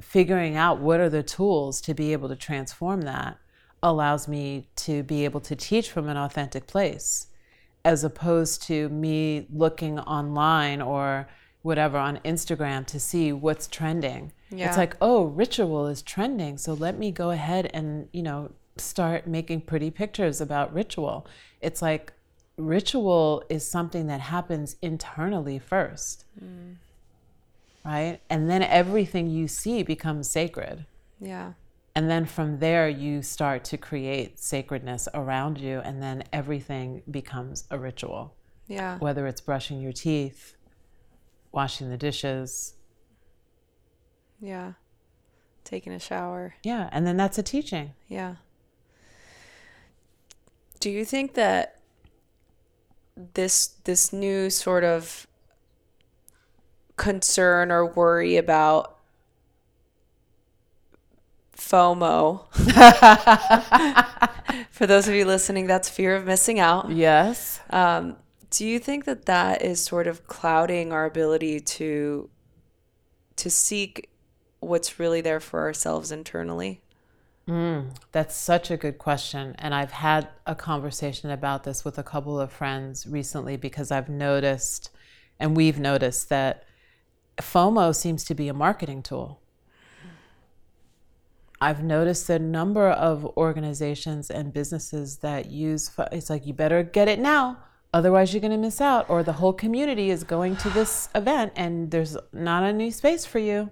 [0.00, 3.38] figuring out what are the tools to be able to transform that
[3.82, 7.28] allows me to be able to teach from an authentic place
[7.84, 11.28] as opposed to me looking online or
[11.62, 14.32] whatever on Instagram to see what's trending.
[14.50, 14.68] Yeah.
[14.68, 19.26] It's like, oh, ritual is trending, so let me go ahead and, you know, start
[19.26, 21.26] making pretty pictures about ritual.
[21.60, 22.12] It's like
[22.56, 26.24] ritual is something that happens internally first.
[26.42, 26.76] Mm.
[27.84, 28.20] Right?
[28.30, 30.86] And then everything you see becomes sacred.
[31.20, 31.54] Yeah.
[31.94, 37.64] And then from there, you start to create sacredness around you, and then everything becomes
[37.70, 38.34] a ritual.
[38.66, 38.98] Yeah.
[38.98, 40.56] Whether it's brushing your teeth,
[41.50, 42.74] washing the dishes.
[44.40, 44.72] Yeah.
[45.64, 46.54] Taking a shower.
[46.62, 46.88] Yeah.
[46.92, 47.92] And then that's a teaching.
[48.08, 48.36] Yeah.
[50.80, 51.81] Do you think that
[53.16, 55.26] this this new sort of
[56.96, 58.98] concern or worry about
[61.56, 62.52] FOMO.
[64.70, 66.90] For those of you listening, that's fear of missing out.
[66.90, 67.60] Yes.
[67.70, 68.16] Um,
[68.50, 72.28] do you think that that is sort of clouding our ability to
[73.36, 74.10] to seek
[74.60, 76.80] what's really there for ourselves internally?
[77.48, 79.54] Mm, that's such a good question.
[79.58, 84.08] And I've had a conversation about this with a couple of friends recently because I've
[84.08, 84.90] noticed,
[85.40, 86.64] and we've noticed, that
[87.38, 89.40] FOMO seems to be a marketing tool.
[91.60, 97.06] I've noticed a number of organizations and businesses that use it's like you better get
[97.06, 97.58] it now
[97.92, 101.52] otherwise you're going to miss out or the whole community is going to this event
[101.56, 103.70] and there's not any space for you.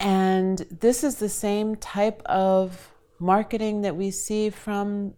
[0.00, 5.14] And this is the same type of marketing that we see from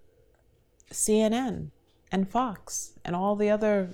[0.90, 1.70] CNN
[2.10, 3.90] and Fox and all the other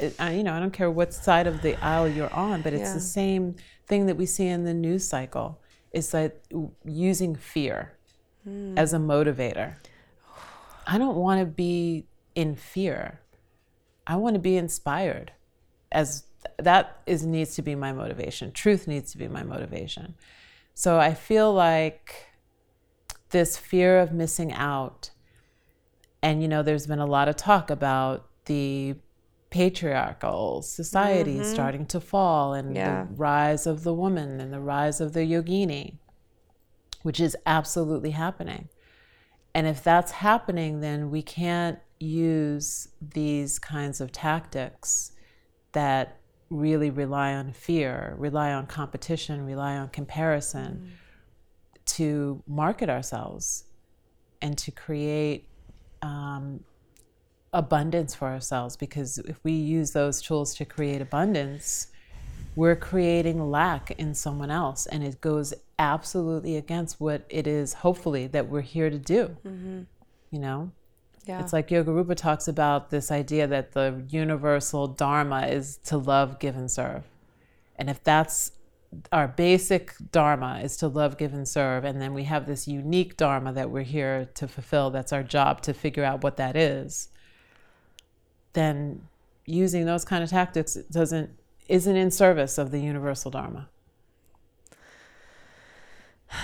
[0.00, 2.94] you know, I don't care what side of the aisle you're on, but it's yeah.
[2.94, 3.56] the same
[3.86, 6.40] thing that we see in the news cycle It's like
[6.84, 7.92] using fear
[8.48, 8.78] mm.
[8.78, 9.76] as a motivator.
[10.86, 13.20] I don't want to be in fear.
[14.06, 15.32] I want to be inspired.
[15.90, 16.24] As
[16.58, 18.52] that is needs to be my motivation.
[18.52, 20.14] Truth needs to be my motivation.
[20.74, 22.28] So I feel like
[23.30, 25.10] this fear of missing out.
[26.22, 28.94] And you know, there's been a lot of talk about the
[29.50, 31.52] patriarchal society mm-hmm.
[31.52, 33.04] starting to fall and yeah.
[33.04, 35.96] the rise of the woman and the rise of the yogini,
[37.02, 38.68] which is absolutely happening.
[39.54, 45.12] And if that's happening, then we can't use these kinds of tactics
[45.72, 46.18] that
[46.52, 51.84] really rely on fear, rely on competition, rely on comparison mm.
[51.86, 53.64] to market ourselves
[54.40, 55.48] and to create
[56.02, 56.60] um,
[57.52, 58.76] abundance for ourselves.
[58.76, 61.88] Because if we use those tools to create abundance,
[62.54, 68.26] we're creating lack in someone else, and it goes absolutely against what it is, hopefully,
[68.26, 69.36] that we're here to do.
[69.46, 69.82] Mm-hmm.
[70.30, 70.72] You know?
[71.24, 71.40] Yeah.
[71.40, 76.56] It's like Yogarupa talks about this idea that the universal dharma is to love, give,
[76.56, 77.04] and serve.
[77.76, 78.52] And if that's
[79.12, 83.16] our basic dharma is to love, give, and serve, and then we have this unique
[83.16, 87.08] dharma that we're here to fulfill, that's our job to figure out what that is,
[88.52, 89.06] then
[89.46, 91.30] using those kind of tactics doesn't
[91.68, 93.68] isn't in service of the universal dharma.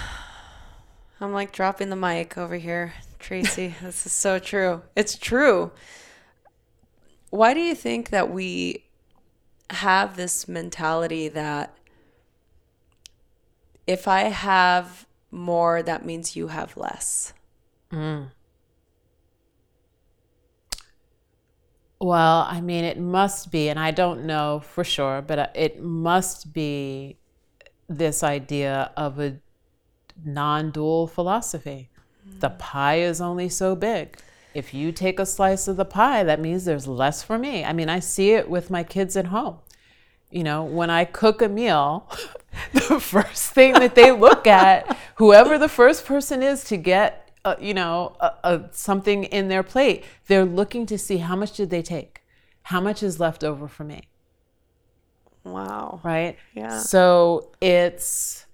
[1.20, 2.94] I'm like dropping the mic over here.
[3.18, 3.74] Tracee.
[3.82, 4.82] this is so true.
[4.96, 5.72] It's true.
[7.30, 8.84] Why do you think that we
[9.70, 11.76] have this mentality that
[13.86, 17.32] if I have more, that means you have less?
[17.92, 18.30] Mm.
[22.00, 25.82] Well, I mean, it must be, and I don't know for sure, but uh, it
[25.82, 27.18] must be
[27.88, 29.40] this idea of a
[30.24, 31.90] non dual philosophy
[32.40, 34.18] the pie is only so big.
[34.54, 37.64] If you take a slice of the pie, that means there's less for me.
[37.64, 39.58] I mean, I see it with my kids at home.
[40.30, 42.10] You know, when I cook a meal,
[42.72, 47.56] the first thing that they look at, whoever the first person is to get, uh,
[47.60, 51.70] you know, a, a, something in their plate, they're looking to see how much did
[51.70, 52.22] they take,
[52.62, 54.08] how much is left over for me.
[55.44, 56.00] Wow.
[56.02, 56.36] Right.
[56.54, 56.78] Yeah.
[56.78, 58.44] So it's.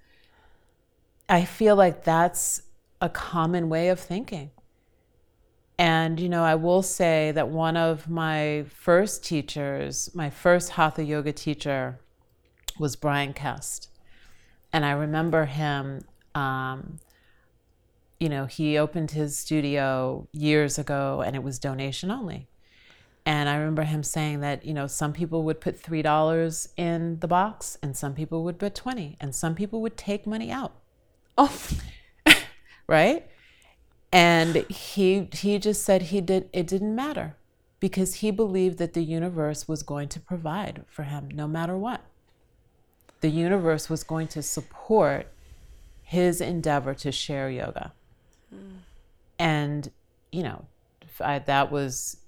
[1.28, 2.62] I feel like that's
[3.00, 4.50] a common way of thinking.
[5.78, 11.02] And, you know, I will say that one of my first teachers, my first Hatha
[11.02, 11.98] yoga teacher,
[12.78, 13.88] was Bryan Kest.
[14.72, 16.04] And I remember him,
[16.34, 16.98] um,
[18.20, 22.48] you know, he opened his studio years ago and it was donation only.
[23.26, 27.28] And I remember him saying that, you know, some people would put $3 in the
[27.28, 30.74] box and some people would put 20 and some people would take money out.
[31.38, 31.56] Oh
[32.86, 33.26] right?
[34.12, 37.36] And he he just said he did it didn't matter
[37.80, 42.00] because he believed that the universe was going to provide for him no matter what.
[43.20, 45.28] The universe was going to support
[46.02, 47.92] his endeavor to share yoga.
[48.54, 48.76] Mm.
[49.38, 49.90] And,
[50.30, 50.64] you know,
[51.20, 52.18] I, that was,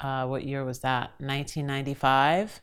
[0.00, 1.10] uh, what year was that?
[1.18, 2.60] 1995.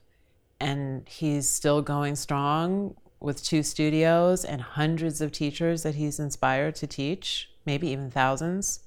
[0.59, 6.75] And he's still going strong with two studios and hundreds of teachers that he's inspired
[6.75, 8.81] to teach, maybe even thousands.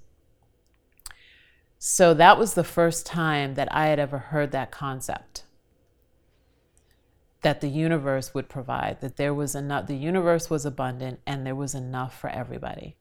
[1.78, 5.44] So that was the first time that I had ever heard that concept
[7.42, 11.56] that the universe would provide, that there was enough, the universe was abundant and there
[11.56, 12.96] was enough for everybody.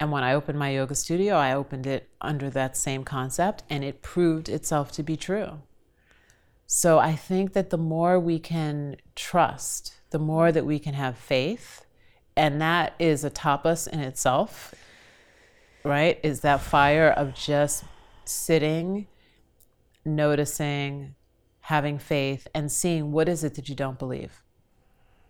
[0.00, 3.84] And when I opened my yoga studio, I opened it under that same concept and
[3.84, 5.60] it proved itself to be true.
[6.66, 11.16] So I think that the more we can trust, the more that we can have
[11.16, 11.84] faith,
[12.36, 14.74] and that is a tapas in itself,
[15.84, 16.18] right?
[16.22, 17.84] Is that fire of just
[18.24, 19.06] sitting,
[20.04, 21.14] noticing,
[21.60, 24.42] having faith, and seeing what is it that you don't believe?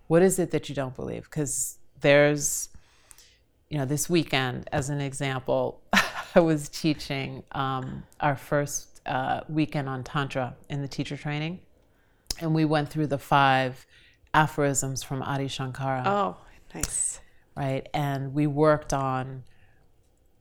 [0.06, 1.24] What is it that you don't believe?
[1.24, 2.68] Because there's,
[3.68, 5.80] you know, this weekend, as an example,
[6.34, 11.60] I was teaching um, our first uh, weekend on Tantra in the teacher training.
[12.40, 13.86] And we went through the five
[14.32, 16.02] aphorisms from Adi Shankara.
[16.06, 16.36] Oh,
[16.74, 17.20] nice.
[17.56, 17.88] Right.
[17.94, 19.44] And we worked on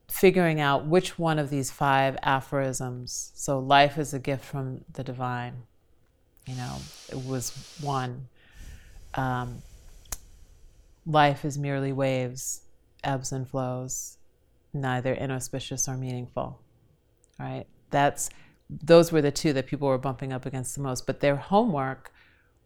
[0.10, 3.32] figuring out which one of these five aphorisms.
[3.36, 5.64] So, life is a gift from the divine.
[6.48, 6.76] You know,
[7.10, 8.28] it was one.
[9.14, 9.62] Um,
[11.06, 12.62] life is merely waves,
[13.04, 14.18] ebbs and flows,
[14.74, 16.60] neither inauspicious or meaningful.
[17.40, 17.66] Right?
[17.92, 18.30] That's
[18.70, 21.06] those were the two that people were bumping up against the most.
[21.06, 22.12] But their homework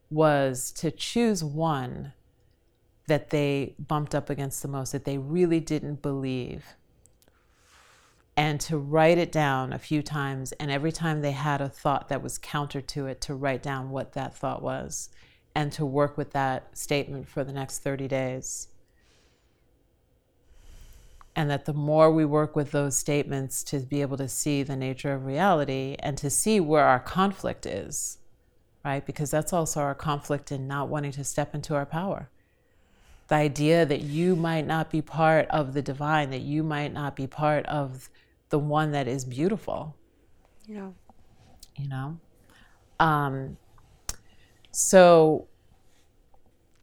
[0.09, 2.13] was to choose one
[3.07, 6.65] that they bumped up against the most, that they really didn't believe.
[8.35, 12.09] And to write it down a few times, and every time they had a thought
[12.09, 15.09] that was counter to it, to write down what that thought was
[15.55, 18.67] and to work with that statement for the next 30 days.
[21.37, 24.75] And that the more we work with those statements to be able to see the
[24.75, 28.17] nature of reality and to see where our conflict is,
[28.83, 29.05] right?
[29.05, 32.29] Because that's also our conflict in not wanting to step into our power.
[33.27, 37.15] The idea that you might not be part of the divine, that you might not
[37.15, 38.09] be part of
[38.49, 39.95] the one that is beautiful.
[40.65, 40.89] Yeah.
[41.75, 42.19] You know?
[42.99, 43.57] Um,
[44.71, 45.47] so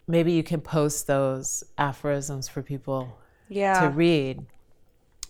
[0.07, 3.19] maybe you can post those aphorisms for people
[3.55, 3.81] yeah.
[3.81, 4.45] to read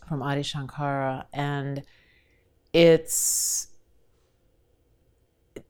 [0.09, 1.27] from Adi Shankara.
[1.33, 1.83] And
[2.73, 3.69] it's,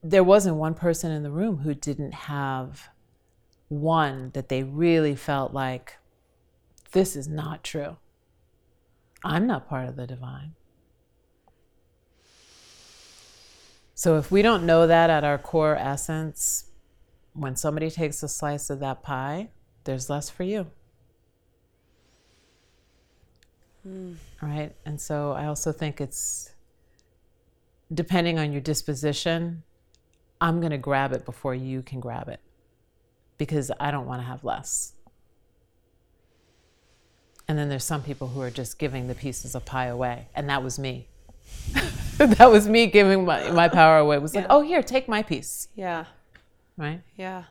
[0.02, 2.88] there wasn't one person in the room who didn't have
[3.68, 5.96] one that they really felt like,
[6.92, 7.96] this is not true.
[9.24, 10.54] I'm not part of the divine.
[13.94, 16.66] So if we don't know that at our core essence,
[17.32, 19.48] when somebody takes a slice of that pie,
[19.84, 20.66] there's less for you.
[23.86, 24.16] Mm.
[24.40, 24.74] Right?
[24.84, 26.50] And so I also think it's
[27.92, 29.62] depending on your disposition,
[30.40, 32.40] I'm going to grab it before you can grab it
[33.38, 34.92] because I don't want to have less.
[37.46, 40.28] And then there's some people who are just giving the pieces of pie away.
[40.34, 41.08] And that was me.
[42.16, 44.16] that was me giving my, my power away.
[44.16, 44.42] It was yeah.
[44.42, 45.68] like, oh, here, take my piece.
[45.74, 46.06] Yeah
[46.76, 47.00] right?
[47.16, 47.44] Yeah.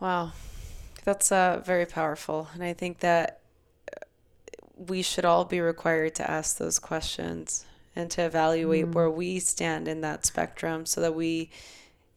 [0.00, 0.32] Wow.
[1.04, 2.48] That's uh, very powerful.
[2.54, 3.40] And I think that
[4.76, 7.64] we should all be required to ask those questions
[7.94, 8.92] and to evaluate mm.
[8.92, 11.50] where we stand in that spectrum so that we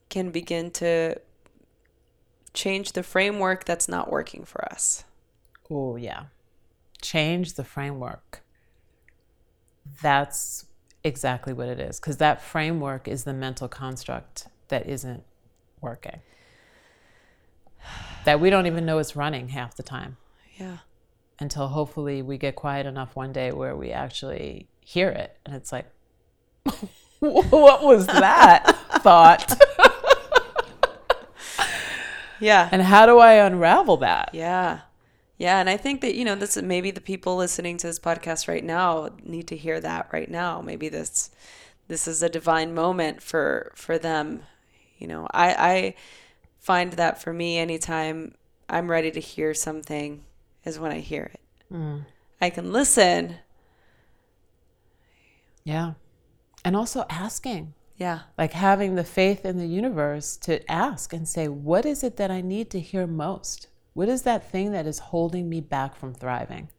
[0.10, 1.16] can begin to
[2.54, 5.06] change the framework that's not working for us.
[5.72, 6.24] Oh, yeah.
[7.02, 8.44] Change the framework.
[10.02, 10.66] That's
[11.04, 15.24] exactly what it is because that framework is the mental construct that isn't
[15.82, 16.20] working.
[18.26, 20.18] That we don't even know it's running half the time.
[20.58, 20.80] Yeah.
[21.40, 25.72] Until hopefully we get quiet enough one day where we actually hear it and it's
[25.72, 25.86] like,
[27.20, 28.66] what was that
[29.02, 29.58] thought?
[32.40, 32.70] yeah.
[32.72, 34.32] And how do I unravel that?
[34.34, 34.82] Yeah.
[35.38, 38.50] Yeah, and I think that you know this maybe the people listening to this podcast
[38.50, 40.60] right now need to hear that right now.
[40.60, 41.32] Maybe this
[41.88, 44.42] this is a divine moment for for them
[45.00, 45.96] you know, I, I
[46.60, 48.36] find that for me, anytime
[48.70, 50.24] I'm ready to hear something
[50.66, 51.40] is when I hear it.
[51.74, 52.06] Mm.
[52.42, 53.36] I can listen.
[55.64, 55.94] Yeah.
[56.64, 57.74] And also asking.
[57.98, 58.22] Yeah.
[58.38, 62.32] Like having the faith in the universe to ask and say, what is it that
[62.32, 63.68] I need to hear most?
[63.94, 66.70] What is that thing that is holding me back from thriving?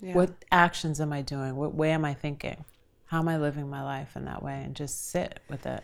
[0.00, 0.14] Yeah.
[0.14, 1.56] What actions am I doing?
[1.56, 2.64] What way am I thinking?
[3.06, 4.62] How am I living my life in that way?
[4.64, 5.82] And just sit with it.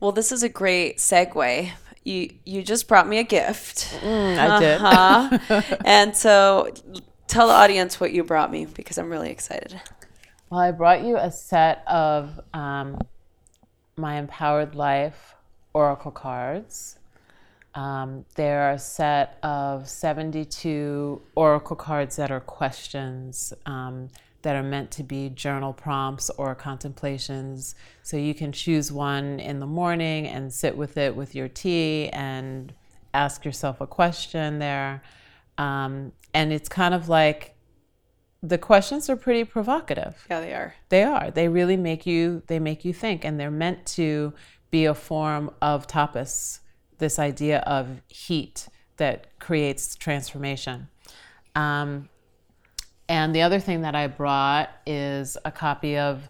[0.00, 1.70] Well, this is a great segue.
[2.04, 3.98] You you just brought me a gift.
[4.00, 4.80] Mm, I did.
[4.80, 5.76] Uh-huh.
[5.84, 6.72] and so
[7.26, 9.80] tell the audience what you brought me because I'm really excited.
[10.50, 12.98] Well, I brought you a set of um,
[13.96, 15.34] my Empowered Life
[15.74, 16.98] Oracle cards.
[17.74, 23.52] Um, they're a set of 72 Oracle cards that are questions.
[23.66, 24.08] Um,
[24.42, 27.74] that are meant to be journal prompts or contemplations.
[28.02, 32.08] So you can choose one in the morning and sit with it with your tea
[32.10, 32.72] and
[33.14, 35.02] ask yourself a question there.
[35.56, 37.56] Um, and it's kind of like
[38.42, 40.24] the questions are pretty provocative.
[40.30, 40.74] Yeah, they are.
[40.88, 41.30] They are.
[41.30, 44.32] They really make you they make you think and they're meant to
[44.70, 46.60] be a form of tapas,
[46.98, 48.68] this idea of heat
[48.98, 50.88] that creates transformation.
[51.54, 52.08] Um,
[53.08, 56.28] and the other thing that I brought is a copy of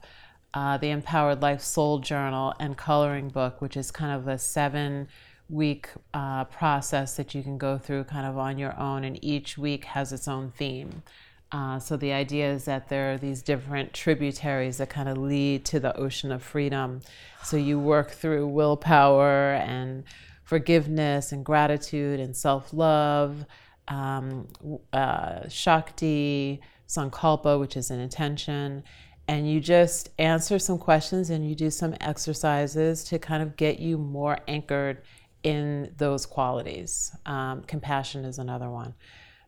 [0.54, 5.08] uh, the Empowered Life Soul Journal and Coloring Book, which is kind of a seven
[5.50, 9.58] week uh, process that you can go through kind of on your own, and each
[9.58, 11.02] week has its own theme.
[11.50, 15.64] Uh, so the idea is that there are these different tributaries that kind of lead
[15.64, 17.00] to the ocean of freedom.
[17.42, 20.04] So you work through willpower and
[20.44, 23.46] forgiveness and gratitude and self love
[23.88, 24.48] um,
[24.92, 28.84] uh, Shakti, Sankalpa, which is an intention,
[29.28, 33.78] and you just answer some questions and you do some exercises to kind of get
[33.78, 35.02] you more anchored
[35.42, 37.14] in those qualities.
[37.26, 38.94] Um, compassion is another one.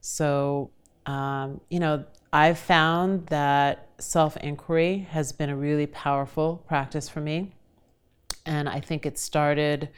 [0.02, 0.70] So,
[1.06, 7.20] um, you know, I've found that self inquiry has been a really powerful practice for
[7.20, 7.52] me.
[8.46, 9.88] And I think it started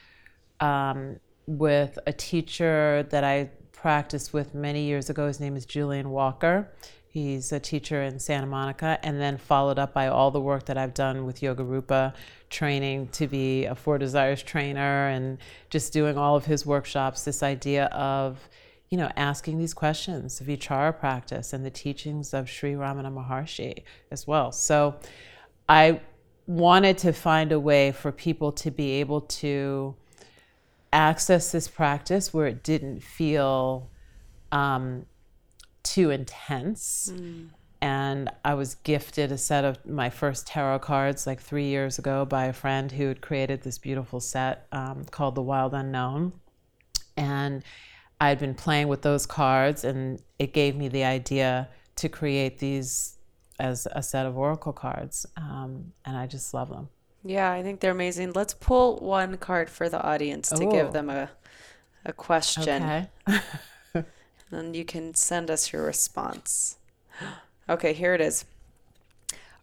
[0.61, 3.51] um, with a teacher that I
[3.83, 5.26] practiced with many years ago.
[5.26, 6.68] His name is Julian Walker.
[7.09, 10.78] He's a teacher in Santa Monica, and then followed up by all the work that
[10.78, 12.14] I've done with Yogarupa,
[12.49, 15.37] training to be a Four Desires trainer, and
[15.68, 17.24] just doing all of his workshops.
[17.24, 18.49] This idea of,
[18.89, 24.28] you know, asking these questions, Vichara practice, and the teachings of Sri Ramana Maharshi as
[24.28, 24.53] well.
[24.53, 24.95] So,
[25.68, 26.01] I
[26.47, 29.97] wanted to find a way for people to be able to
[30.93, 33.90] access this practice where it didn't feel
[34.51, 35.07] um,
[35.82, 37.11] too intense.
[37.12, 37.49] Mm.
[37.80, 42.24] And I was gifted a set of my first tarot cards like three years ago
[42.24, 46.32] by a friend who had created this beautiful set um, called The Wild Unknown.
[47.16, 47.64] And
[48.20, 52.61] I had been playing with those cards, and it gave me the idea to create
[52.61, 53.18] these
[53.59, 55.26] as a set of oracle cards.
[55.36, 56.88] Um, and I just love them.
[57.24, 58.32] Yeah, I think they're amazing.
[58.32, 60.90] Let's pull one card for the audience to give oh.
[60.90, 61.30] them a,
[62.04, 62.82] a question.
[62.82, 63.08] Okay.
[64.52, 66.76] Then you can send us your response.
[67.70, 68.44] Okay, here it is.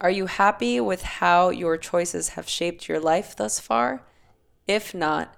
[0.01, 4.01] Are you happy with how your choices have shaped your life thus far?
[4.65, 5.35] If not,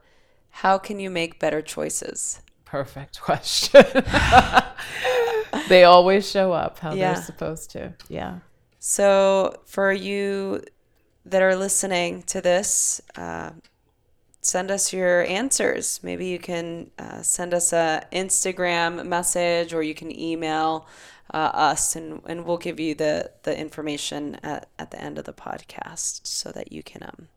[0.50, 2.42] how can you make better choices?
[2.64, 3.84] Perfect question.
[5.68, 7.14] they always show up how yeah.
[7.14, 7.94] they're supposed to.
[8.08, 8.40] Yeah.
[8.80, 10.64] So, for you
[11.26, 13.52] that are listening to this, uh,
[14.42, 16.00] send us your answers.
[16.04, 20.88] Maybe you can uh, send us a Instagram message or you can email
[21.34, 25.26] uh, us and, and we'll give you the, the information at, at the end of
[25.26, 27.28] the podcast so that you can um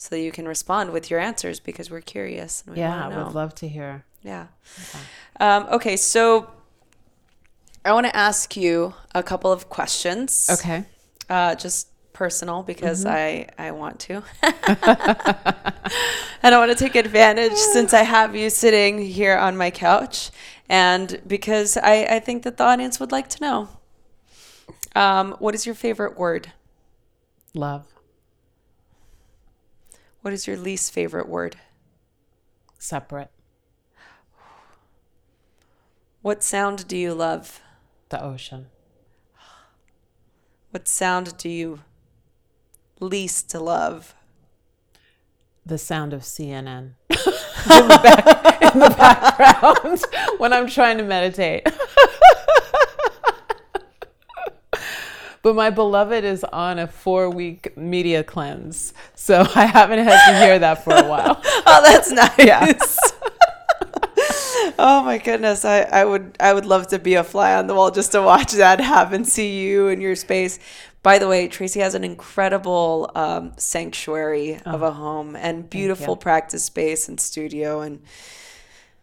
[0.00, 2.62] so that you can respond with your answers because we're curious.
[2.68, 4.04] We yeah, I would love to hear.
[4.22, 4.46] Yeah.
[4.78, 5.04] Okay.
[5.40, 6.48] Um, okay, so
[7.84, 10.48] I want to ask you a couple of questions.
[10.50, 10.84] Okay.
[11.28, 11.87] Uh, just
[12.18, 13.62] personal because mm-hmm.
[13.62, 14.24] I I want to.
[16.42, 20.32] I don't want to take advantage since I have you sitting here on my couch,
[20.68, 23.68] and because I I think that the audience would like to know.
[24.96, 26.52] Um, what is your favorite word?
[27.54, 27.86] Love.
[30.22, 31.54] What is your least favorite word?
[32.80, 33.30] Separate.
[36.20, 37.60] What sound do you love?
[38.08, 38.66] The ocean.
[40.72, 41.80] What sound do you
[43.00, 44.14] least to love?
[45.64, 50.02] The sound of CNN in, the back, in the background
[50.38, 51.66] when I'm trying to meditate.
[55.42, 58.94] but my beloved is on a four week media cleanse.
[59.14, 61.40] So I haven't had to hear that for a while.
[61.44, 62.38] oh, that's nice.
[62.38, 62.72] Yeah.
[64.78, 65.64] oh my goodness.
[65.64, 68.22] I, I would I would love to be a fly on the wall just to
[68.22, 70.58] watch that happen, see you in your space.
[71.08, 76.18] By the way, Tracee has an incredible um, sanctuary oh, of a home and beautiful
[76.18, 77.80] practice space and studio.
[77.80, 78.02] And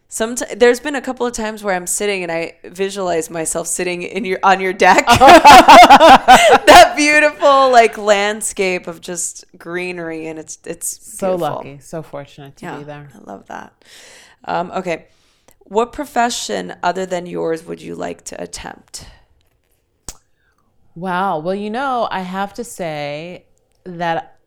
[0.08, 4.04] some there's been a couple of times where I'm sitting and I visualize myself sitting
[4.04, 5.04] in your on your deck.
[5.08, 10.88] that beautiful like landscape of just greenery and it's it's
[11.18, 13.10] so lucky, so fortunate to yeah, be there.
[13.16, 13.84] I love that.
[14.44, 15.08] Um, okay,
[15.62, 19.08] what profession other than yours would you like to attempt?
[20.96, 21.40] Wow.
[21.40, 23.46] Well, you know, I have to say
[23.84, 24.40] that,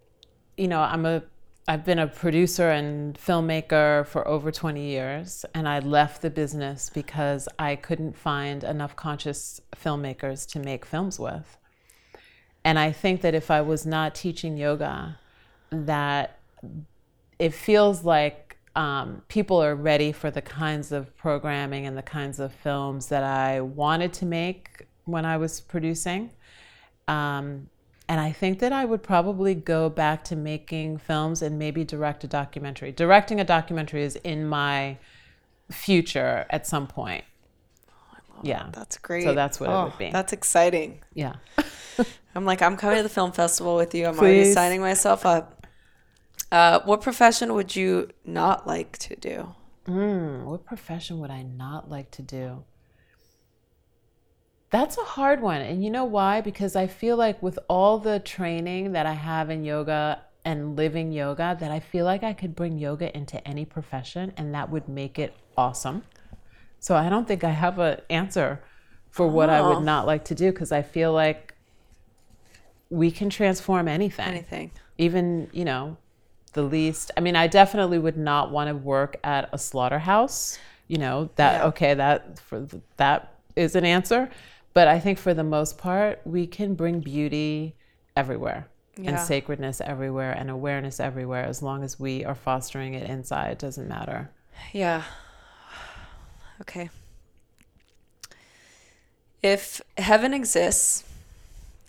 [0.56, 1.22] you know, I'm a
[1.70, 6.88] I've been a producer and filmmaker for over 20 years, and I left the business
[6.88, 11.58] because I couldn't find enough conscious filmmakers to make films with.
[12.64, 15.18] And I think that if I was not teaching yoga,
[15.70, 16.38] that
[17.38, 22.40] it feels like um, people are ready for the kinds of programming and the kinds
[22.40, 26.30] of films that I wanted to make when I was producing.
[27.08, 27.68] Um,
[28.08, 32.24] and I think that I would probably go back to making films and maybe direct
[32.24, 32.92] a documentary.
[32.92, 34.98] Directing a documentary is in my
[35.70, 37.24] future at some point.
[37.90, 39.24] Oh, yeah, that's great.
[39.24, 40.10] So that's what oh, it would be.
[40.10, 41.02] That's exciting.
[41.12, 41.34] Yeah.
[42.34, 44.06] I'm like, I'm coming to the film festival with you.
[44.06, 44.20] I'm Please.
[44.20, 45.66] already signing myself up.
[46.50, 49.54] Uh, what profession would you not like to do?
[49.86, 52.64] Mm, what profession would I not like to do?
[54.70, 55.62] That's a hard one.
[55.62, 56.40] And you know why?
[56.40, 61.10] Because I feel like with all the training that I have in yoga and living
[61.10, 64.88] yoga, that I feel like I could bring yoga into any profession and that would
[64.88, 66.04] make it awesome.
[66.80, 68.62] So I don't think I have an answer
[69.10, 69.80] for what I would oh.
[69.80, 71.54] not like to do because I feel like
[72.90, 74.28] we can transform anything.
[74.28, 74.70] Anything.
[74.98, 75.96] Even, you know,
[76.52, 77.10] the least.
[77.16, 80.58] I mean, I definitely would not want to work at a slaughterhouse.
[80.88, 81.66] You know, that yeah.
[81.66, 82.66] okay, that for
[82.96, 84.30] that is an answer
[84.78, 87.74] but I think for the most part, we can bring beauty
[88.14, 89.10] everywhere yeah.
[89.10, 93.50] and sacredness everywhere and awareness everywhere as long as we are fostering it inside.
[93.50, 94.30] It doesn't matter.
[94.72, 95.02] Yeah.
[96.60, 96.90] Okay.
[99.42, 101.02] If heaven exists,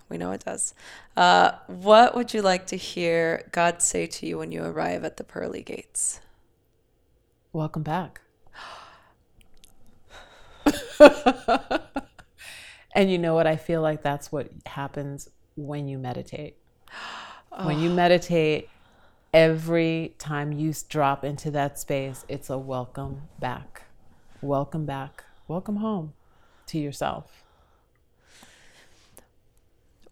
[0.10, 0.74] we know it does.
[1.16, 5.18] Uh, what would you like to hear God say to you when you arrive at
[5.18, 6.22] the pearly gates?
[7.54, 8.22] Welcome back.
[13.00, 13.48] and you know what?
[13.48, 16.58] I feel like that's what happens when you meditate.
[17.52, 17.66] Oh.
[17.66, 18.70] When you meditate,
[19.34, 23.84] every time you drop into that space, it's a welcome back.
[24.42, 25.24] Welcome back.
[25.48, 26.14] Welcome home
[26.68, 27.44] to yourself.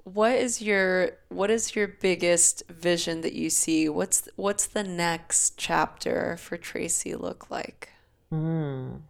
[0.04, 3.90] What is your what is your biggest vision that you see?
[3.90, 7.90] What's what's the next chapter for Tracee look like?
[8.34, 9.02] Mm.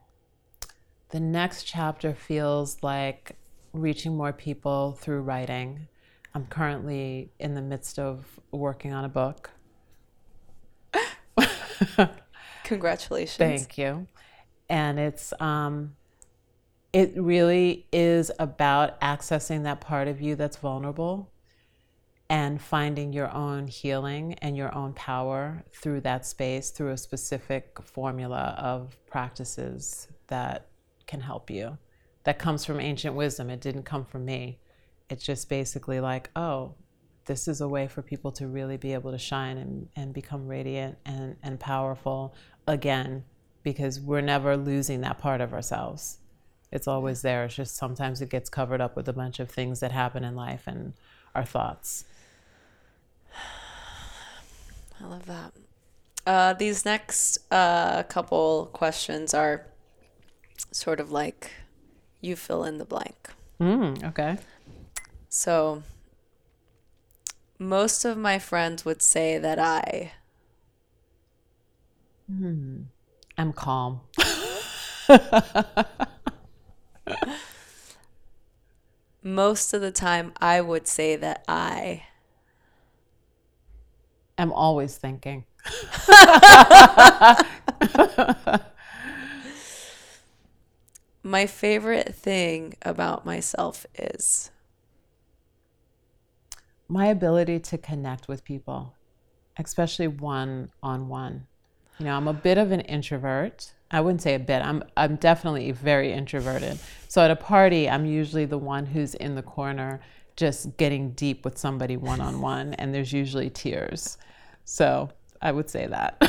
[1.10, 3.37] The next chapter feels like
[3.78, 5.88] reaching more people through writing.
[6.34, 9.50] I'm currently in the midst of working on a book.
[12.64, 13.38] Congratulations.
[13.38, 14.08] Thank you.
[14.70, 15.96] And it's um
[16.94, 21.30] it really is about accessing that part of you that's vulnerable
[22.30, 27.80] and finding your own healing and your own power through that space through a specific
[27.84, 30.68] formula of practices that
[31.06, 31.78] can help you.
[32.28, 33.50] That comes from ancient wisdom.
[33.50, 34.60] It didn't come from me.
[35.10, 36.74] It's just basically like, oh,
[37.26, 40.46] this is a way for people to really be able to shine and, and become
[40.46, 42.36] radiant and, and powerful
[42.68, 43.24] again,
[43.64, 46.18] because we're never losing that part of ourselves.
[46.70, 47.46] It's always there.
[47.46, 50.36] It's just sometimes it gets covered up with a bunch of things that happen in
[50.36, 50.96] life and
[51.34, 52.04] our thoughts.
[55.00, 55.54] I love that.
[56.26, 59.68] Uh, these next uh, couple questions are
[60.74, 61.52] sort of like
[62.22, 63.30] you fill in the blank.
[63.60, 64.38] Mm, okay.
[65.30, 65.84] So,
[67.60, 70.14] most of my friends would say that I.
[72.32, 72.86] Mm,
[73.38, 74.02] I'm calm.
[79.24, 82.04] most of the time, I would say that I.
[84.38, 85.46] am always thinking.
[91.28, 94.50] My favorite thing about myself is
[96.88, 98.96] my ability to connect with people,
[99.58, 101.46] especially one on one.
[102.00, 103.74] You know, I'm a bit of an introvert.
[103.92, 104.62] I wouldn't say a bit.
[104.62, 106.80] I'm I'm definitely very introverted.
[107.10, 110.00] So at a party, I'm usually the one who's in the corner
[110.38, 114.18] just getting deep with somebody one on one and there's usually tears.
[114.64, 115.10] So,
[115.42, 116.22] I would say that.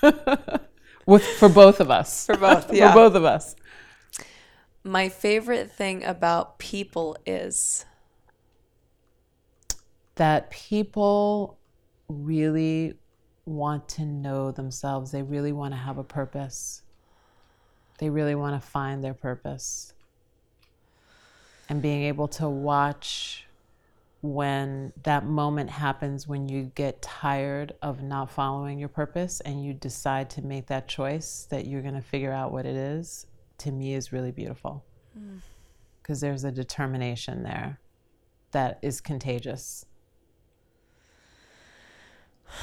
[1.04, 2.24] with for both of us.
[2.24, 2.92] For both, yeah.
[2.92, 3.56] for both of us.
[4.86, 7.84] My favorite thing about people is
[10.14, 11.58] that people
[12.08, 12.94] really
[13.46, 15.10] want to know themselves.
[15.10, 16.82] They really want to have a purpose.
[17.98, 19.92] They really want to find their purpose.
[21.68, 23.44] And being able to watch
[24.22, 29.72] when that moment happens when you get tired of not following your purpose and you
[29.72, 33.26] decide to make that choice that you're going to figure out what it is
[33.58, 34.84] to me is really beautiful
[36.02, 36.20] because mm.
[36.20, 37.80] there's a determination there
[38.52, 39.86] that is contagious.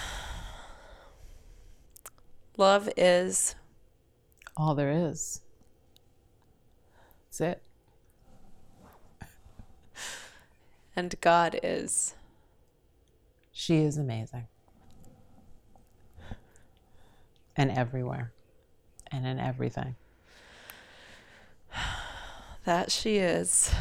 [2.58, 3.56] Love is
[4.56, 5.42] all there is.
[7.26, 7.62] That's it.
[10.96, 12.14] And God is.
[13.52, 14.48] She is amazing.
[17.56, 18.32] And everywhere.
[19.12, 19.96] And in everything.
[22.66, 23.74] That she is.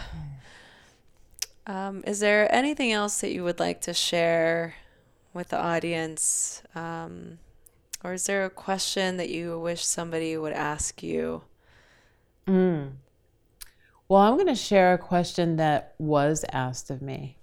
[1.67, 4.75] Um, is there anything else that you would like to share
[5.33, 6.63] with the audience?
[6.75, 7.39] Um,
[8.03, 11.43] or is there a question that you wish somebody would ask you?
[12.49, 12.95] Mm.
[14.09, 17.37] Well, I'm going to share a question that was asked of me.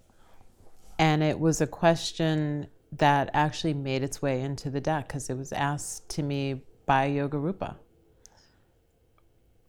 [0.98, 5.38] And it was a question that actually made its way into the deck because it
[5.38, 7.76] was asked to me by Yogarupa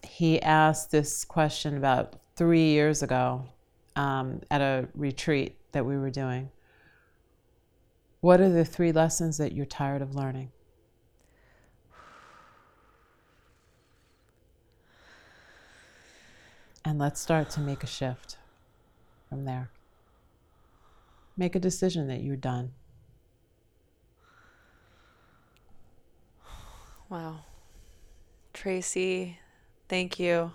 [0.02, 3.44] he asked this question about three years ago
[3.96, 6.50] um, at a retreat that we were doing.
[8.20, 10.52] What are the three lessons that you're tired of learning?
[16.84, 18.36] And let's start to make a shift
[19.28, 19.70] from there.
[21.36, 22.72] Make a decision that you're done.
[27.08, 27.40] Wow.
[28.52, 29.39] Tracee,
[29.90, 30.52] Thank you.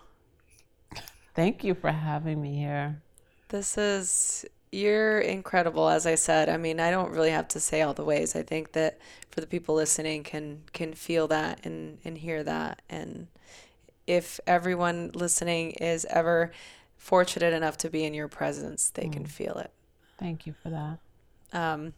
[1.33, 3.01] Thank you for having me here.
[3.49, 6.47] This is you're incredible as I said.
[6.47, 8.33] I mean, I don't really have to say all the ways.
[8.33, 8.97] I think that
[9.31, 13.27] for the people listening can can feel that and and hear that and
[14.07, 16.53] if everyone listening is ever
[16.95, 19.11] fortunate enough to be in your presence, they mm.
[19.13, 19.71] can feel it.
[20.17, 20.99] Thank you for that.
[21.51, 21.93] Um,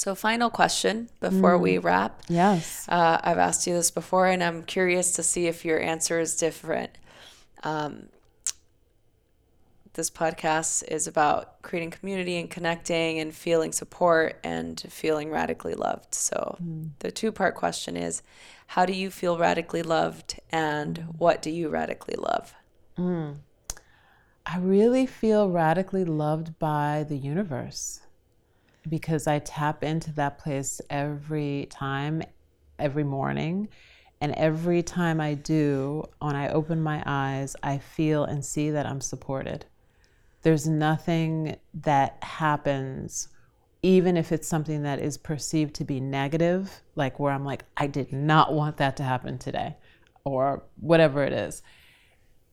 [0.00, 1.60] so, final question before mm.
[1.60, 2.22] we wrap.
[2.26, 2.86] Yes.
[2.88, 6.36] Uh, I've asked you this before, and I'm curious to see if your answer is
[6.36, 6.96] different.
[7.64, 8.08] Um,
[9.92, 16.14] this podcast is about creating community and connecting and feeling support and feeling radically loved.
[16.14, 16.92] So, mm.
[17.00, 18.22] the two part question is
[18.68, 22.54] how do you feel radically loved, and what do you radically love?
[22.96, 23.40] Mm.
[24.46, 28.00] I really feel radically loved by the universe
[28.88, 32.22] because I tap into that place every time,
[32.78, 33.68] every morning.
[34.22, 38.86] And every time I do, when I open my eyes, I feel and see that
[38.86, 39.64] I'm supported.
[40.42, 43.28] There's nothing that happens,
[43.82, 47.86] even if it's something that is perceived to be negative, like where I'm like, I
[47.86, 49.76] did not want that to happen today,
[50.24, 51.62] or whatever it is.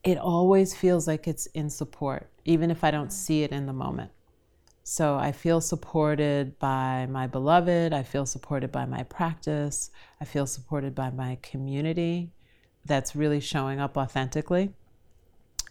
[0.04, 3.72] It always feels like it's in support, even if I don't see it in the
[3.74, 4.10] moment.
[4.90, 7.92] So I feel supported by my beloved.
[7.92, 9.90] I feel supported by my practice.
[10.18, 12.32] I feel supported by my community
[12.86, 14.72] that's really showing up authentically,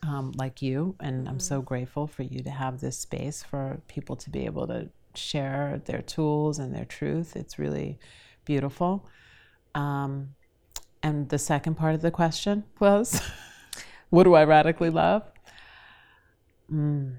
[0.03, 0.95] um, like you.
[0.99, 1.27] And.
[1.27, 1.65] I'm so mm-hmm.
[1.65, 6.03] grateful for you to have this space for people to be able to share their
[6.03, 7.35] tools and their truth.
[7.35, 7.97] It's really
[8.45, 9.03] beautiful.
[9.73, 10.35] Um,
[11.01, 13.19] and the second part of the question was
[14.11, 15.23] what do I radically love?
[16.71, 17.15] Mm.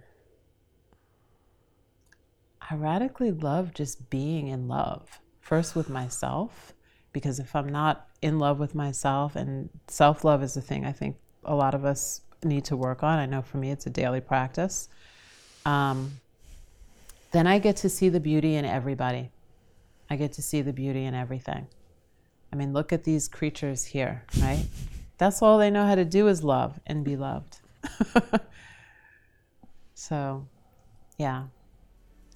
[2.71, 6.75] I radically love just being in love, first with myself,
[7.12, 10.93] because if I'm not in love with myself, and self love is a thing I
[10.93, 13.19] think a lot of us need to work on.
[13.19, 14.89] I know for me it's a daily practice.
[15.64, 16.21] Um,
[17.33, 19.31] then I get to see the beauty in everybody.
[20.11, 21.66] I get to see the beauty in everything.
[22.53, 24.64] I mean, look at these creatures here, right?
[25.19, 27.59] That's all they know how to do is love and be loved.
[29.95, 30.47] so,
[31.19, 31.45] yeah.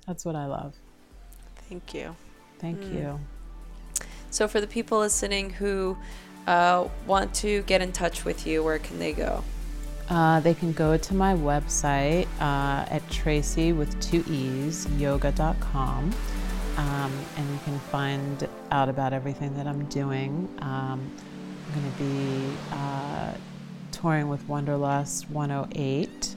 [0.06, 0.74] That's what I love.
[1.68, 2.16] Thank you.
[2.58, 2.94] Thank mm.
[2.94, 3.20] you.
[4.30, 5.96] So, for the people listening who
[6.46, 9.44] uh, want to get in touch with you, where can they go?
[10.08, 16.12] Uh, they can go to my website uh, at Tracy with two E's, yoga.com.
[16.76, 20.48] Um, and you can find out about everything that I'm doing.
[20.60, 21.10] Um,
[21.66, 23.32] I'm going to be uh,
[23.90, 26.36] touring with Wanderlust 108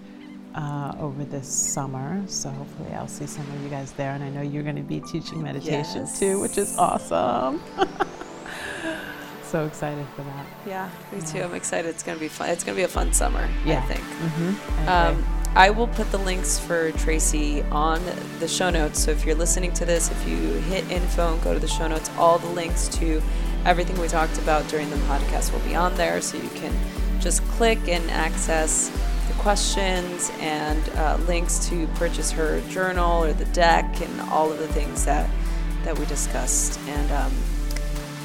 [0.55, 2.23] uh, over this summer.
[2.27, 4.11] So hopefully I'll see some of you guys there.
[4.11, 6.19] And I know you're going to be teaching meditation yes.
[6.19, 7.61] too, which is awesome.
[9.43, 10.45] so excited for that.
[10.65, 11.25] Yeah, me yeah.
[11.25, 11.43] too.
[11.43, 11.89] I'm excited.
[11.89, 12.49] It's going to be fun.
[12.49, 13.83] It's going to be a fun summer, yeah.
[13.83, 13.99] I think.
[13.99, 14.89] Mm-hmm.
[14.89, 15.25] I, um,
[15.57, 18.01] I will put the links for Tracee on
[18.39, 18.99] the show notes.
[18.99, 21.87] So if you're listening to this, if you hit info and go to the show
[21.87, 23.21] notes, all the links to
[23.65, 26.21] everything we talked about during the podcast will be on there.
[26.21, 26.73] So you can
[27.19, 28.91] just click and access
[29.45, 34.67] questions and uh, links to purchase her journal or the deck and all of the
[34.69, 35.29] things that
[35.83, 36.79] that we discussed.
[36.87, 37.31] And um,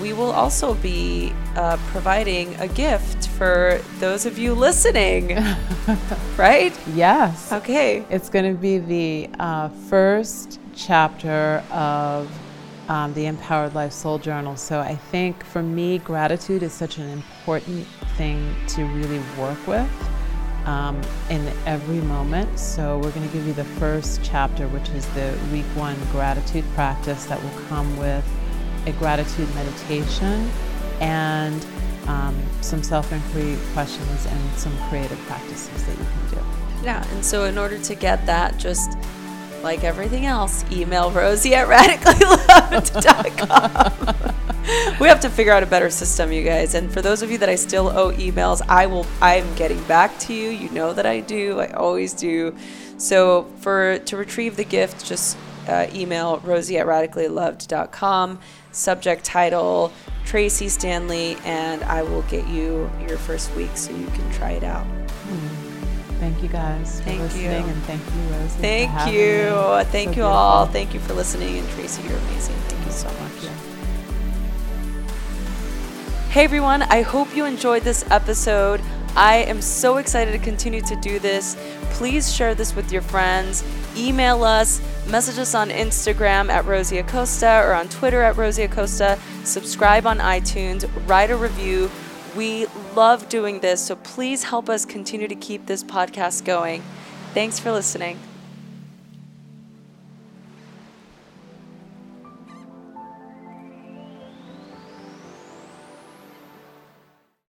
[0.01, 5.37] we will also be uh, providing a gift for those of you listening,
[6.39, 6.75] right?
[6.95, 7.53] Yes.
[7.53, 8.03] Okay.
[8.09, 12.33] It's going to be the uh, first chapter of
[12.89, 14.57] um, the Empowered Life Soul Journal.
[14.57, 19.87] So I think for me, gratitude is such an important thing to really work with
[20.67, 21.01] um,
[21.31, 22.59] in every moment.
[22.59, 26.65] So, we're going to give you the first chapter, which is the week one gratitude
[26.75, 28.25] practice that will come with
[28.87, 30.51] a gratitude meditation
[31.01, 31.67] and
[32.07, 36.85] um, some self inquiry questions and some creative practices that you can do.
[36.85, 38.97] Yeah, and so in order to get that, just
[39.63, 44.35] like everything else, email rosie at radicallyloved.com.
[45.01, 46.75] we have to figure out a better system, you guys.
[46.75, 49.07] And for those of you that I still owe emails, I will.
[49.21, 50.51] I'm getting back to you.
[50.51, 51.61] You know that I do.
[51.61, 52.55] I always do.
[52.97, 55.37] So for to retrieve the gift, just
[55.69, 58.41] uh, email rosie at radicallyloved.com.
[58.73, 59.93] Subject title
[60.25, 64.63] Tracee Stanley, and I will get you your first week so you can try it
[64.63, 64.87] out.
[66.21, 67.51] Thank you guys thank listening, you.
[67.51, 68.61] and thank you, Rosie.
[68.61, 69.85] Thank you.
[69.91, 70.25] Thank so you beautiful.
[70.25, 70.67] all.
[70.67, 72.57] Thank you for listening, and Tracee, you're amazing.
[72.69, 73.31] Thank you so much.
[76.31, 78.83] Hey everyone, I hope you enjoyed this episode.
[79.17, 81.57] I am so excited to continue to do this.
[81.91, 83.65] Please share this with your friends.
[83.97, 89.19] Email us, message us on Instagram at Rosie Acosta or on Twitter at Rosie Acosta.
[89.43, 91.91] Subscribe on iTunes, write a review.
[92.37, 96.83] We love doing this, so please help us continue to keep this podcast going.
[97.35, 98.19] Thanks for listening.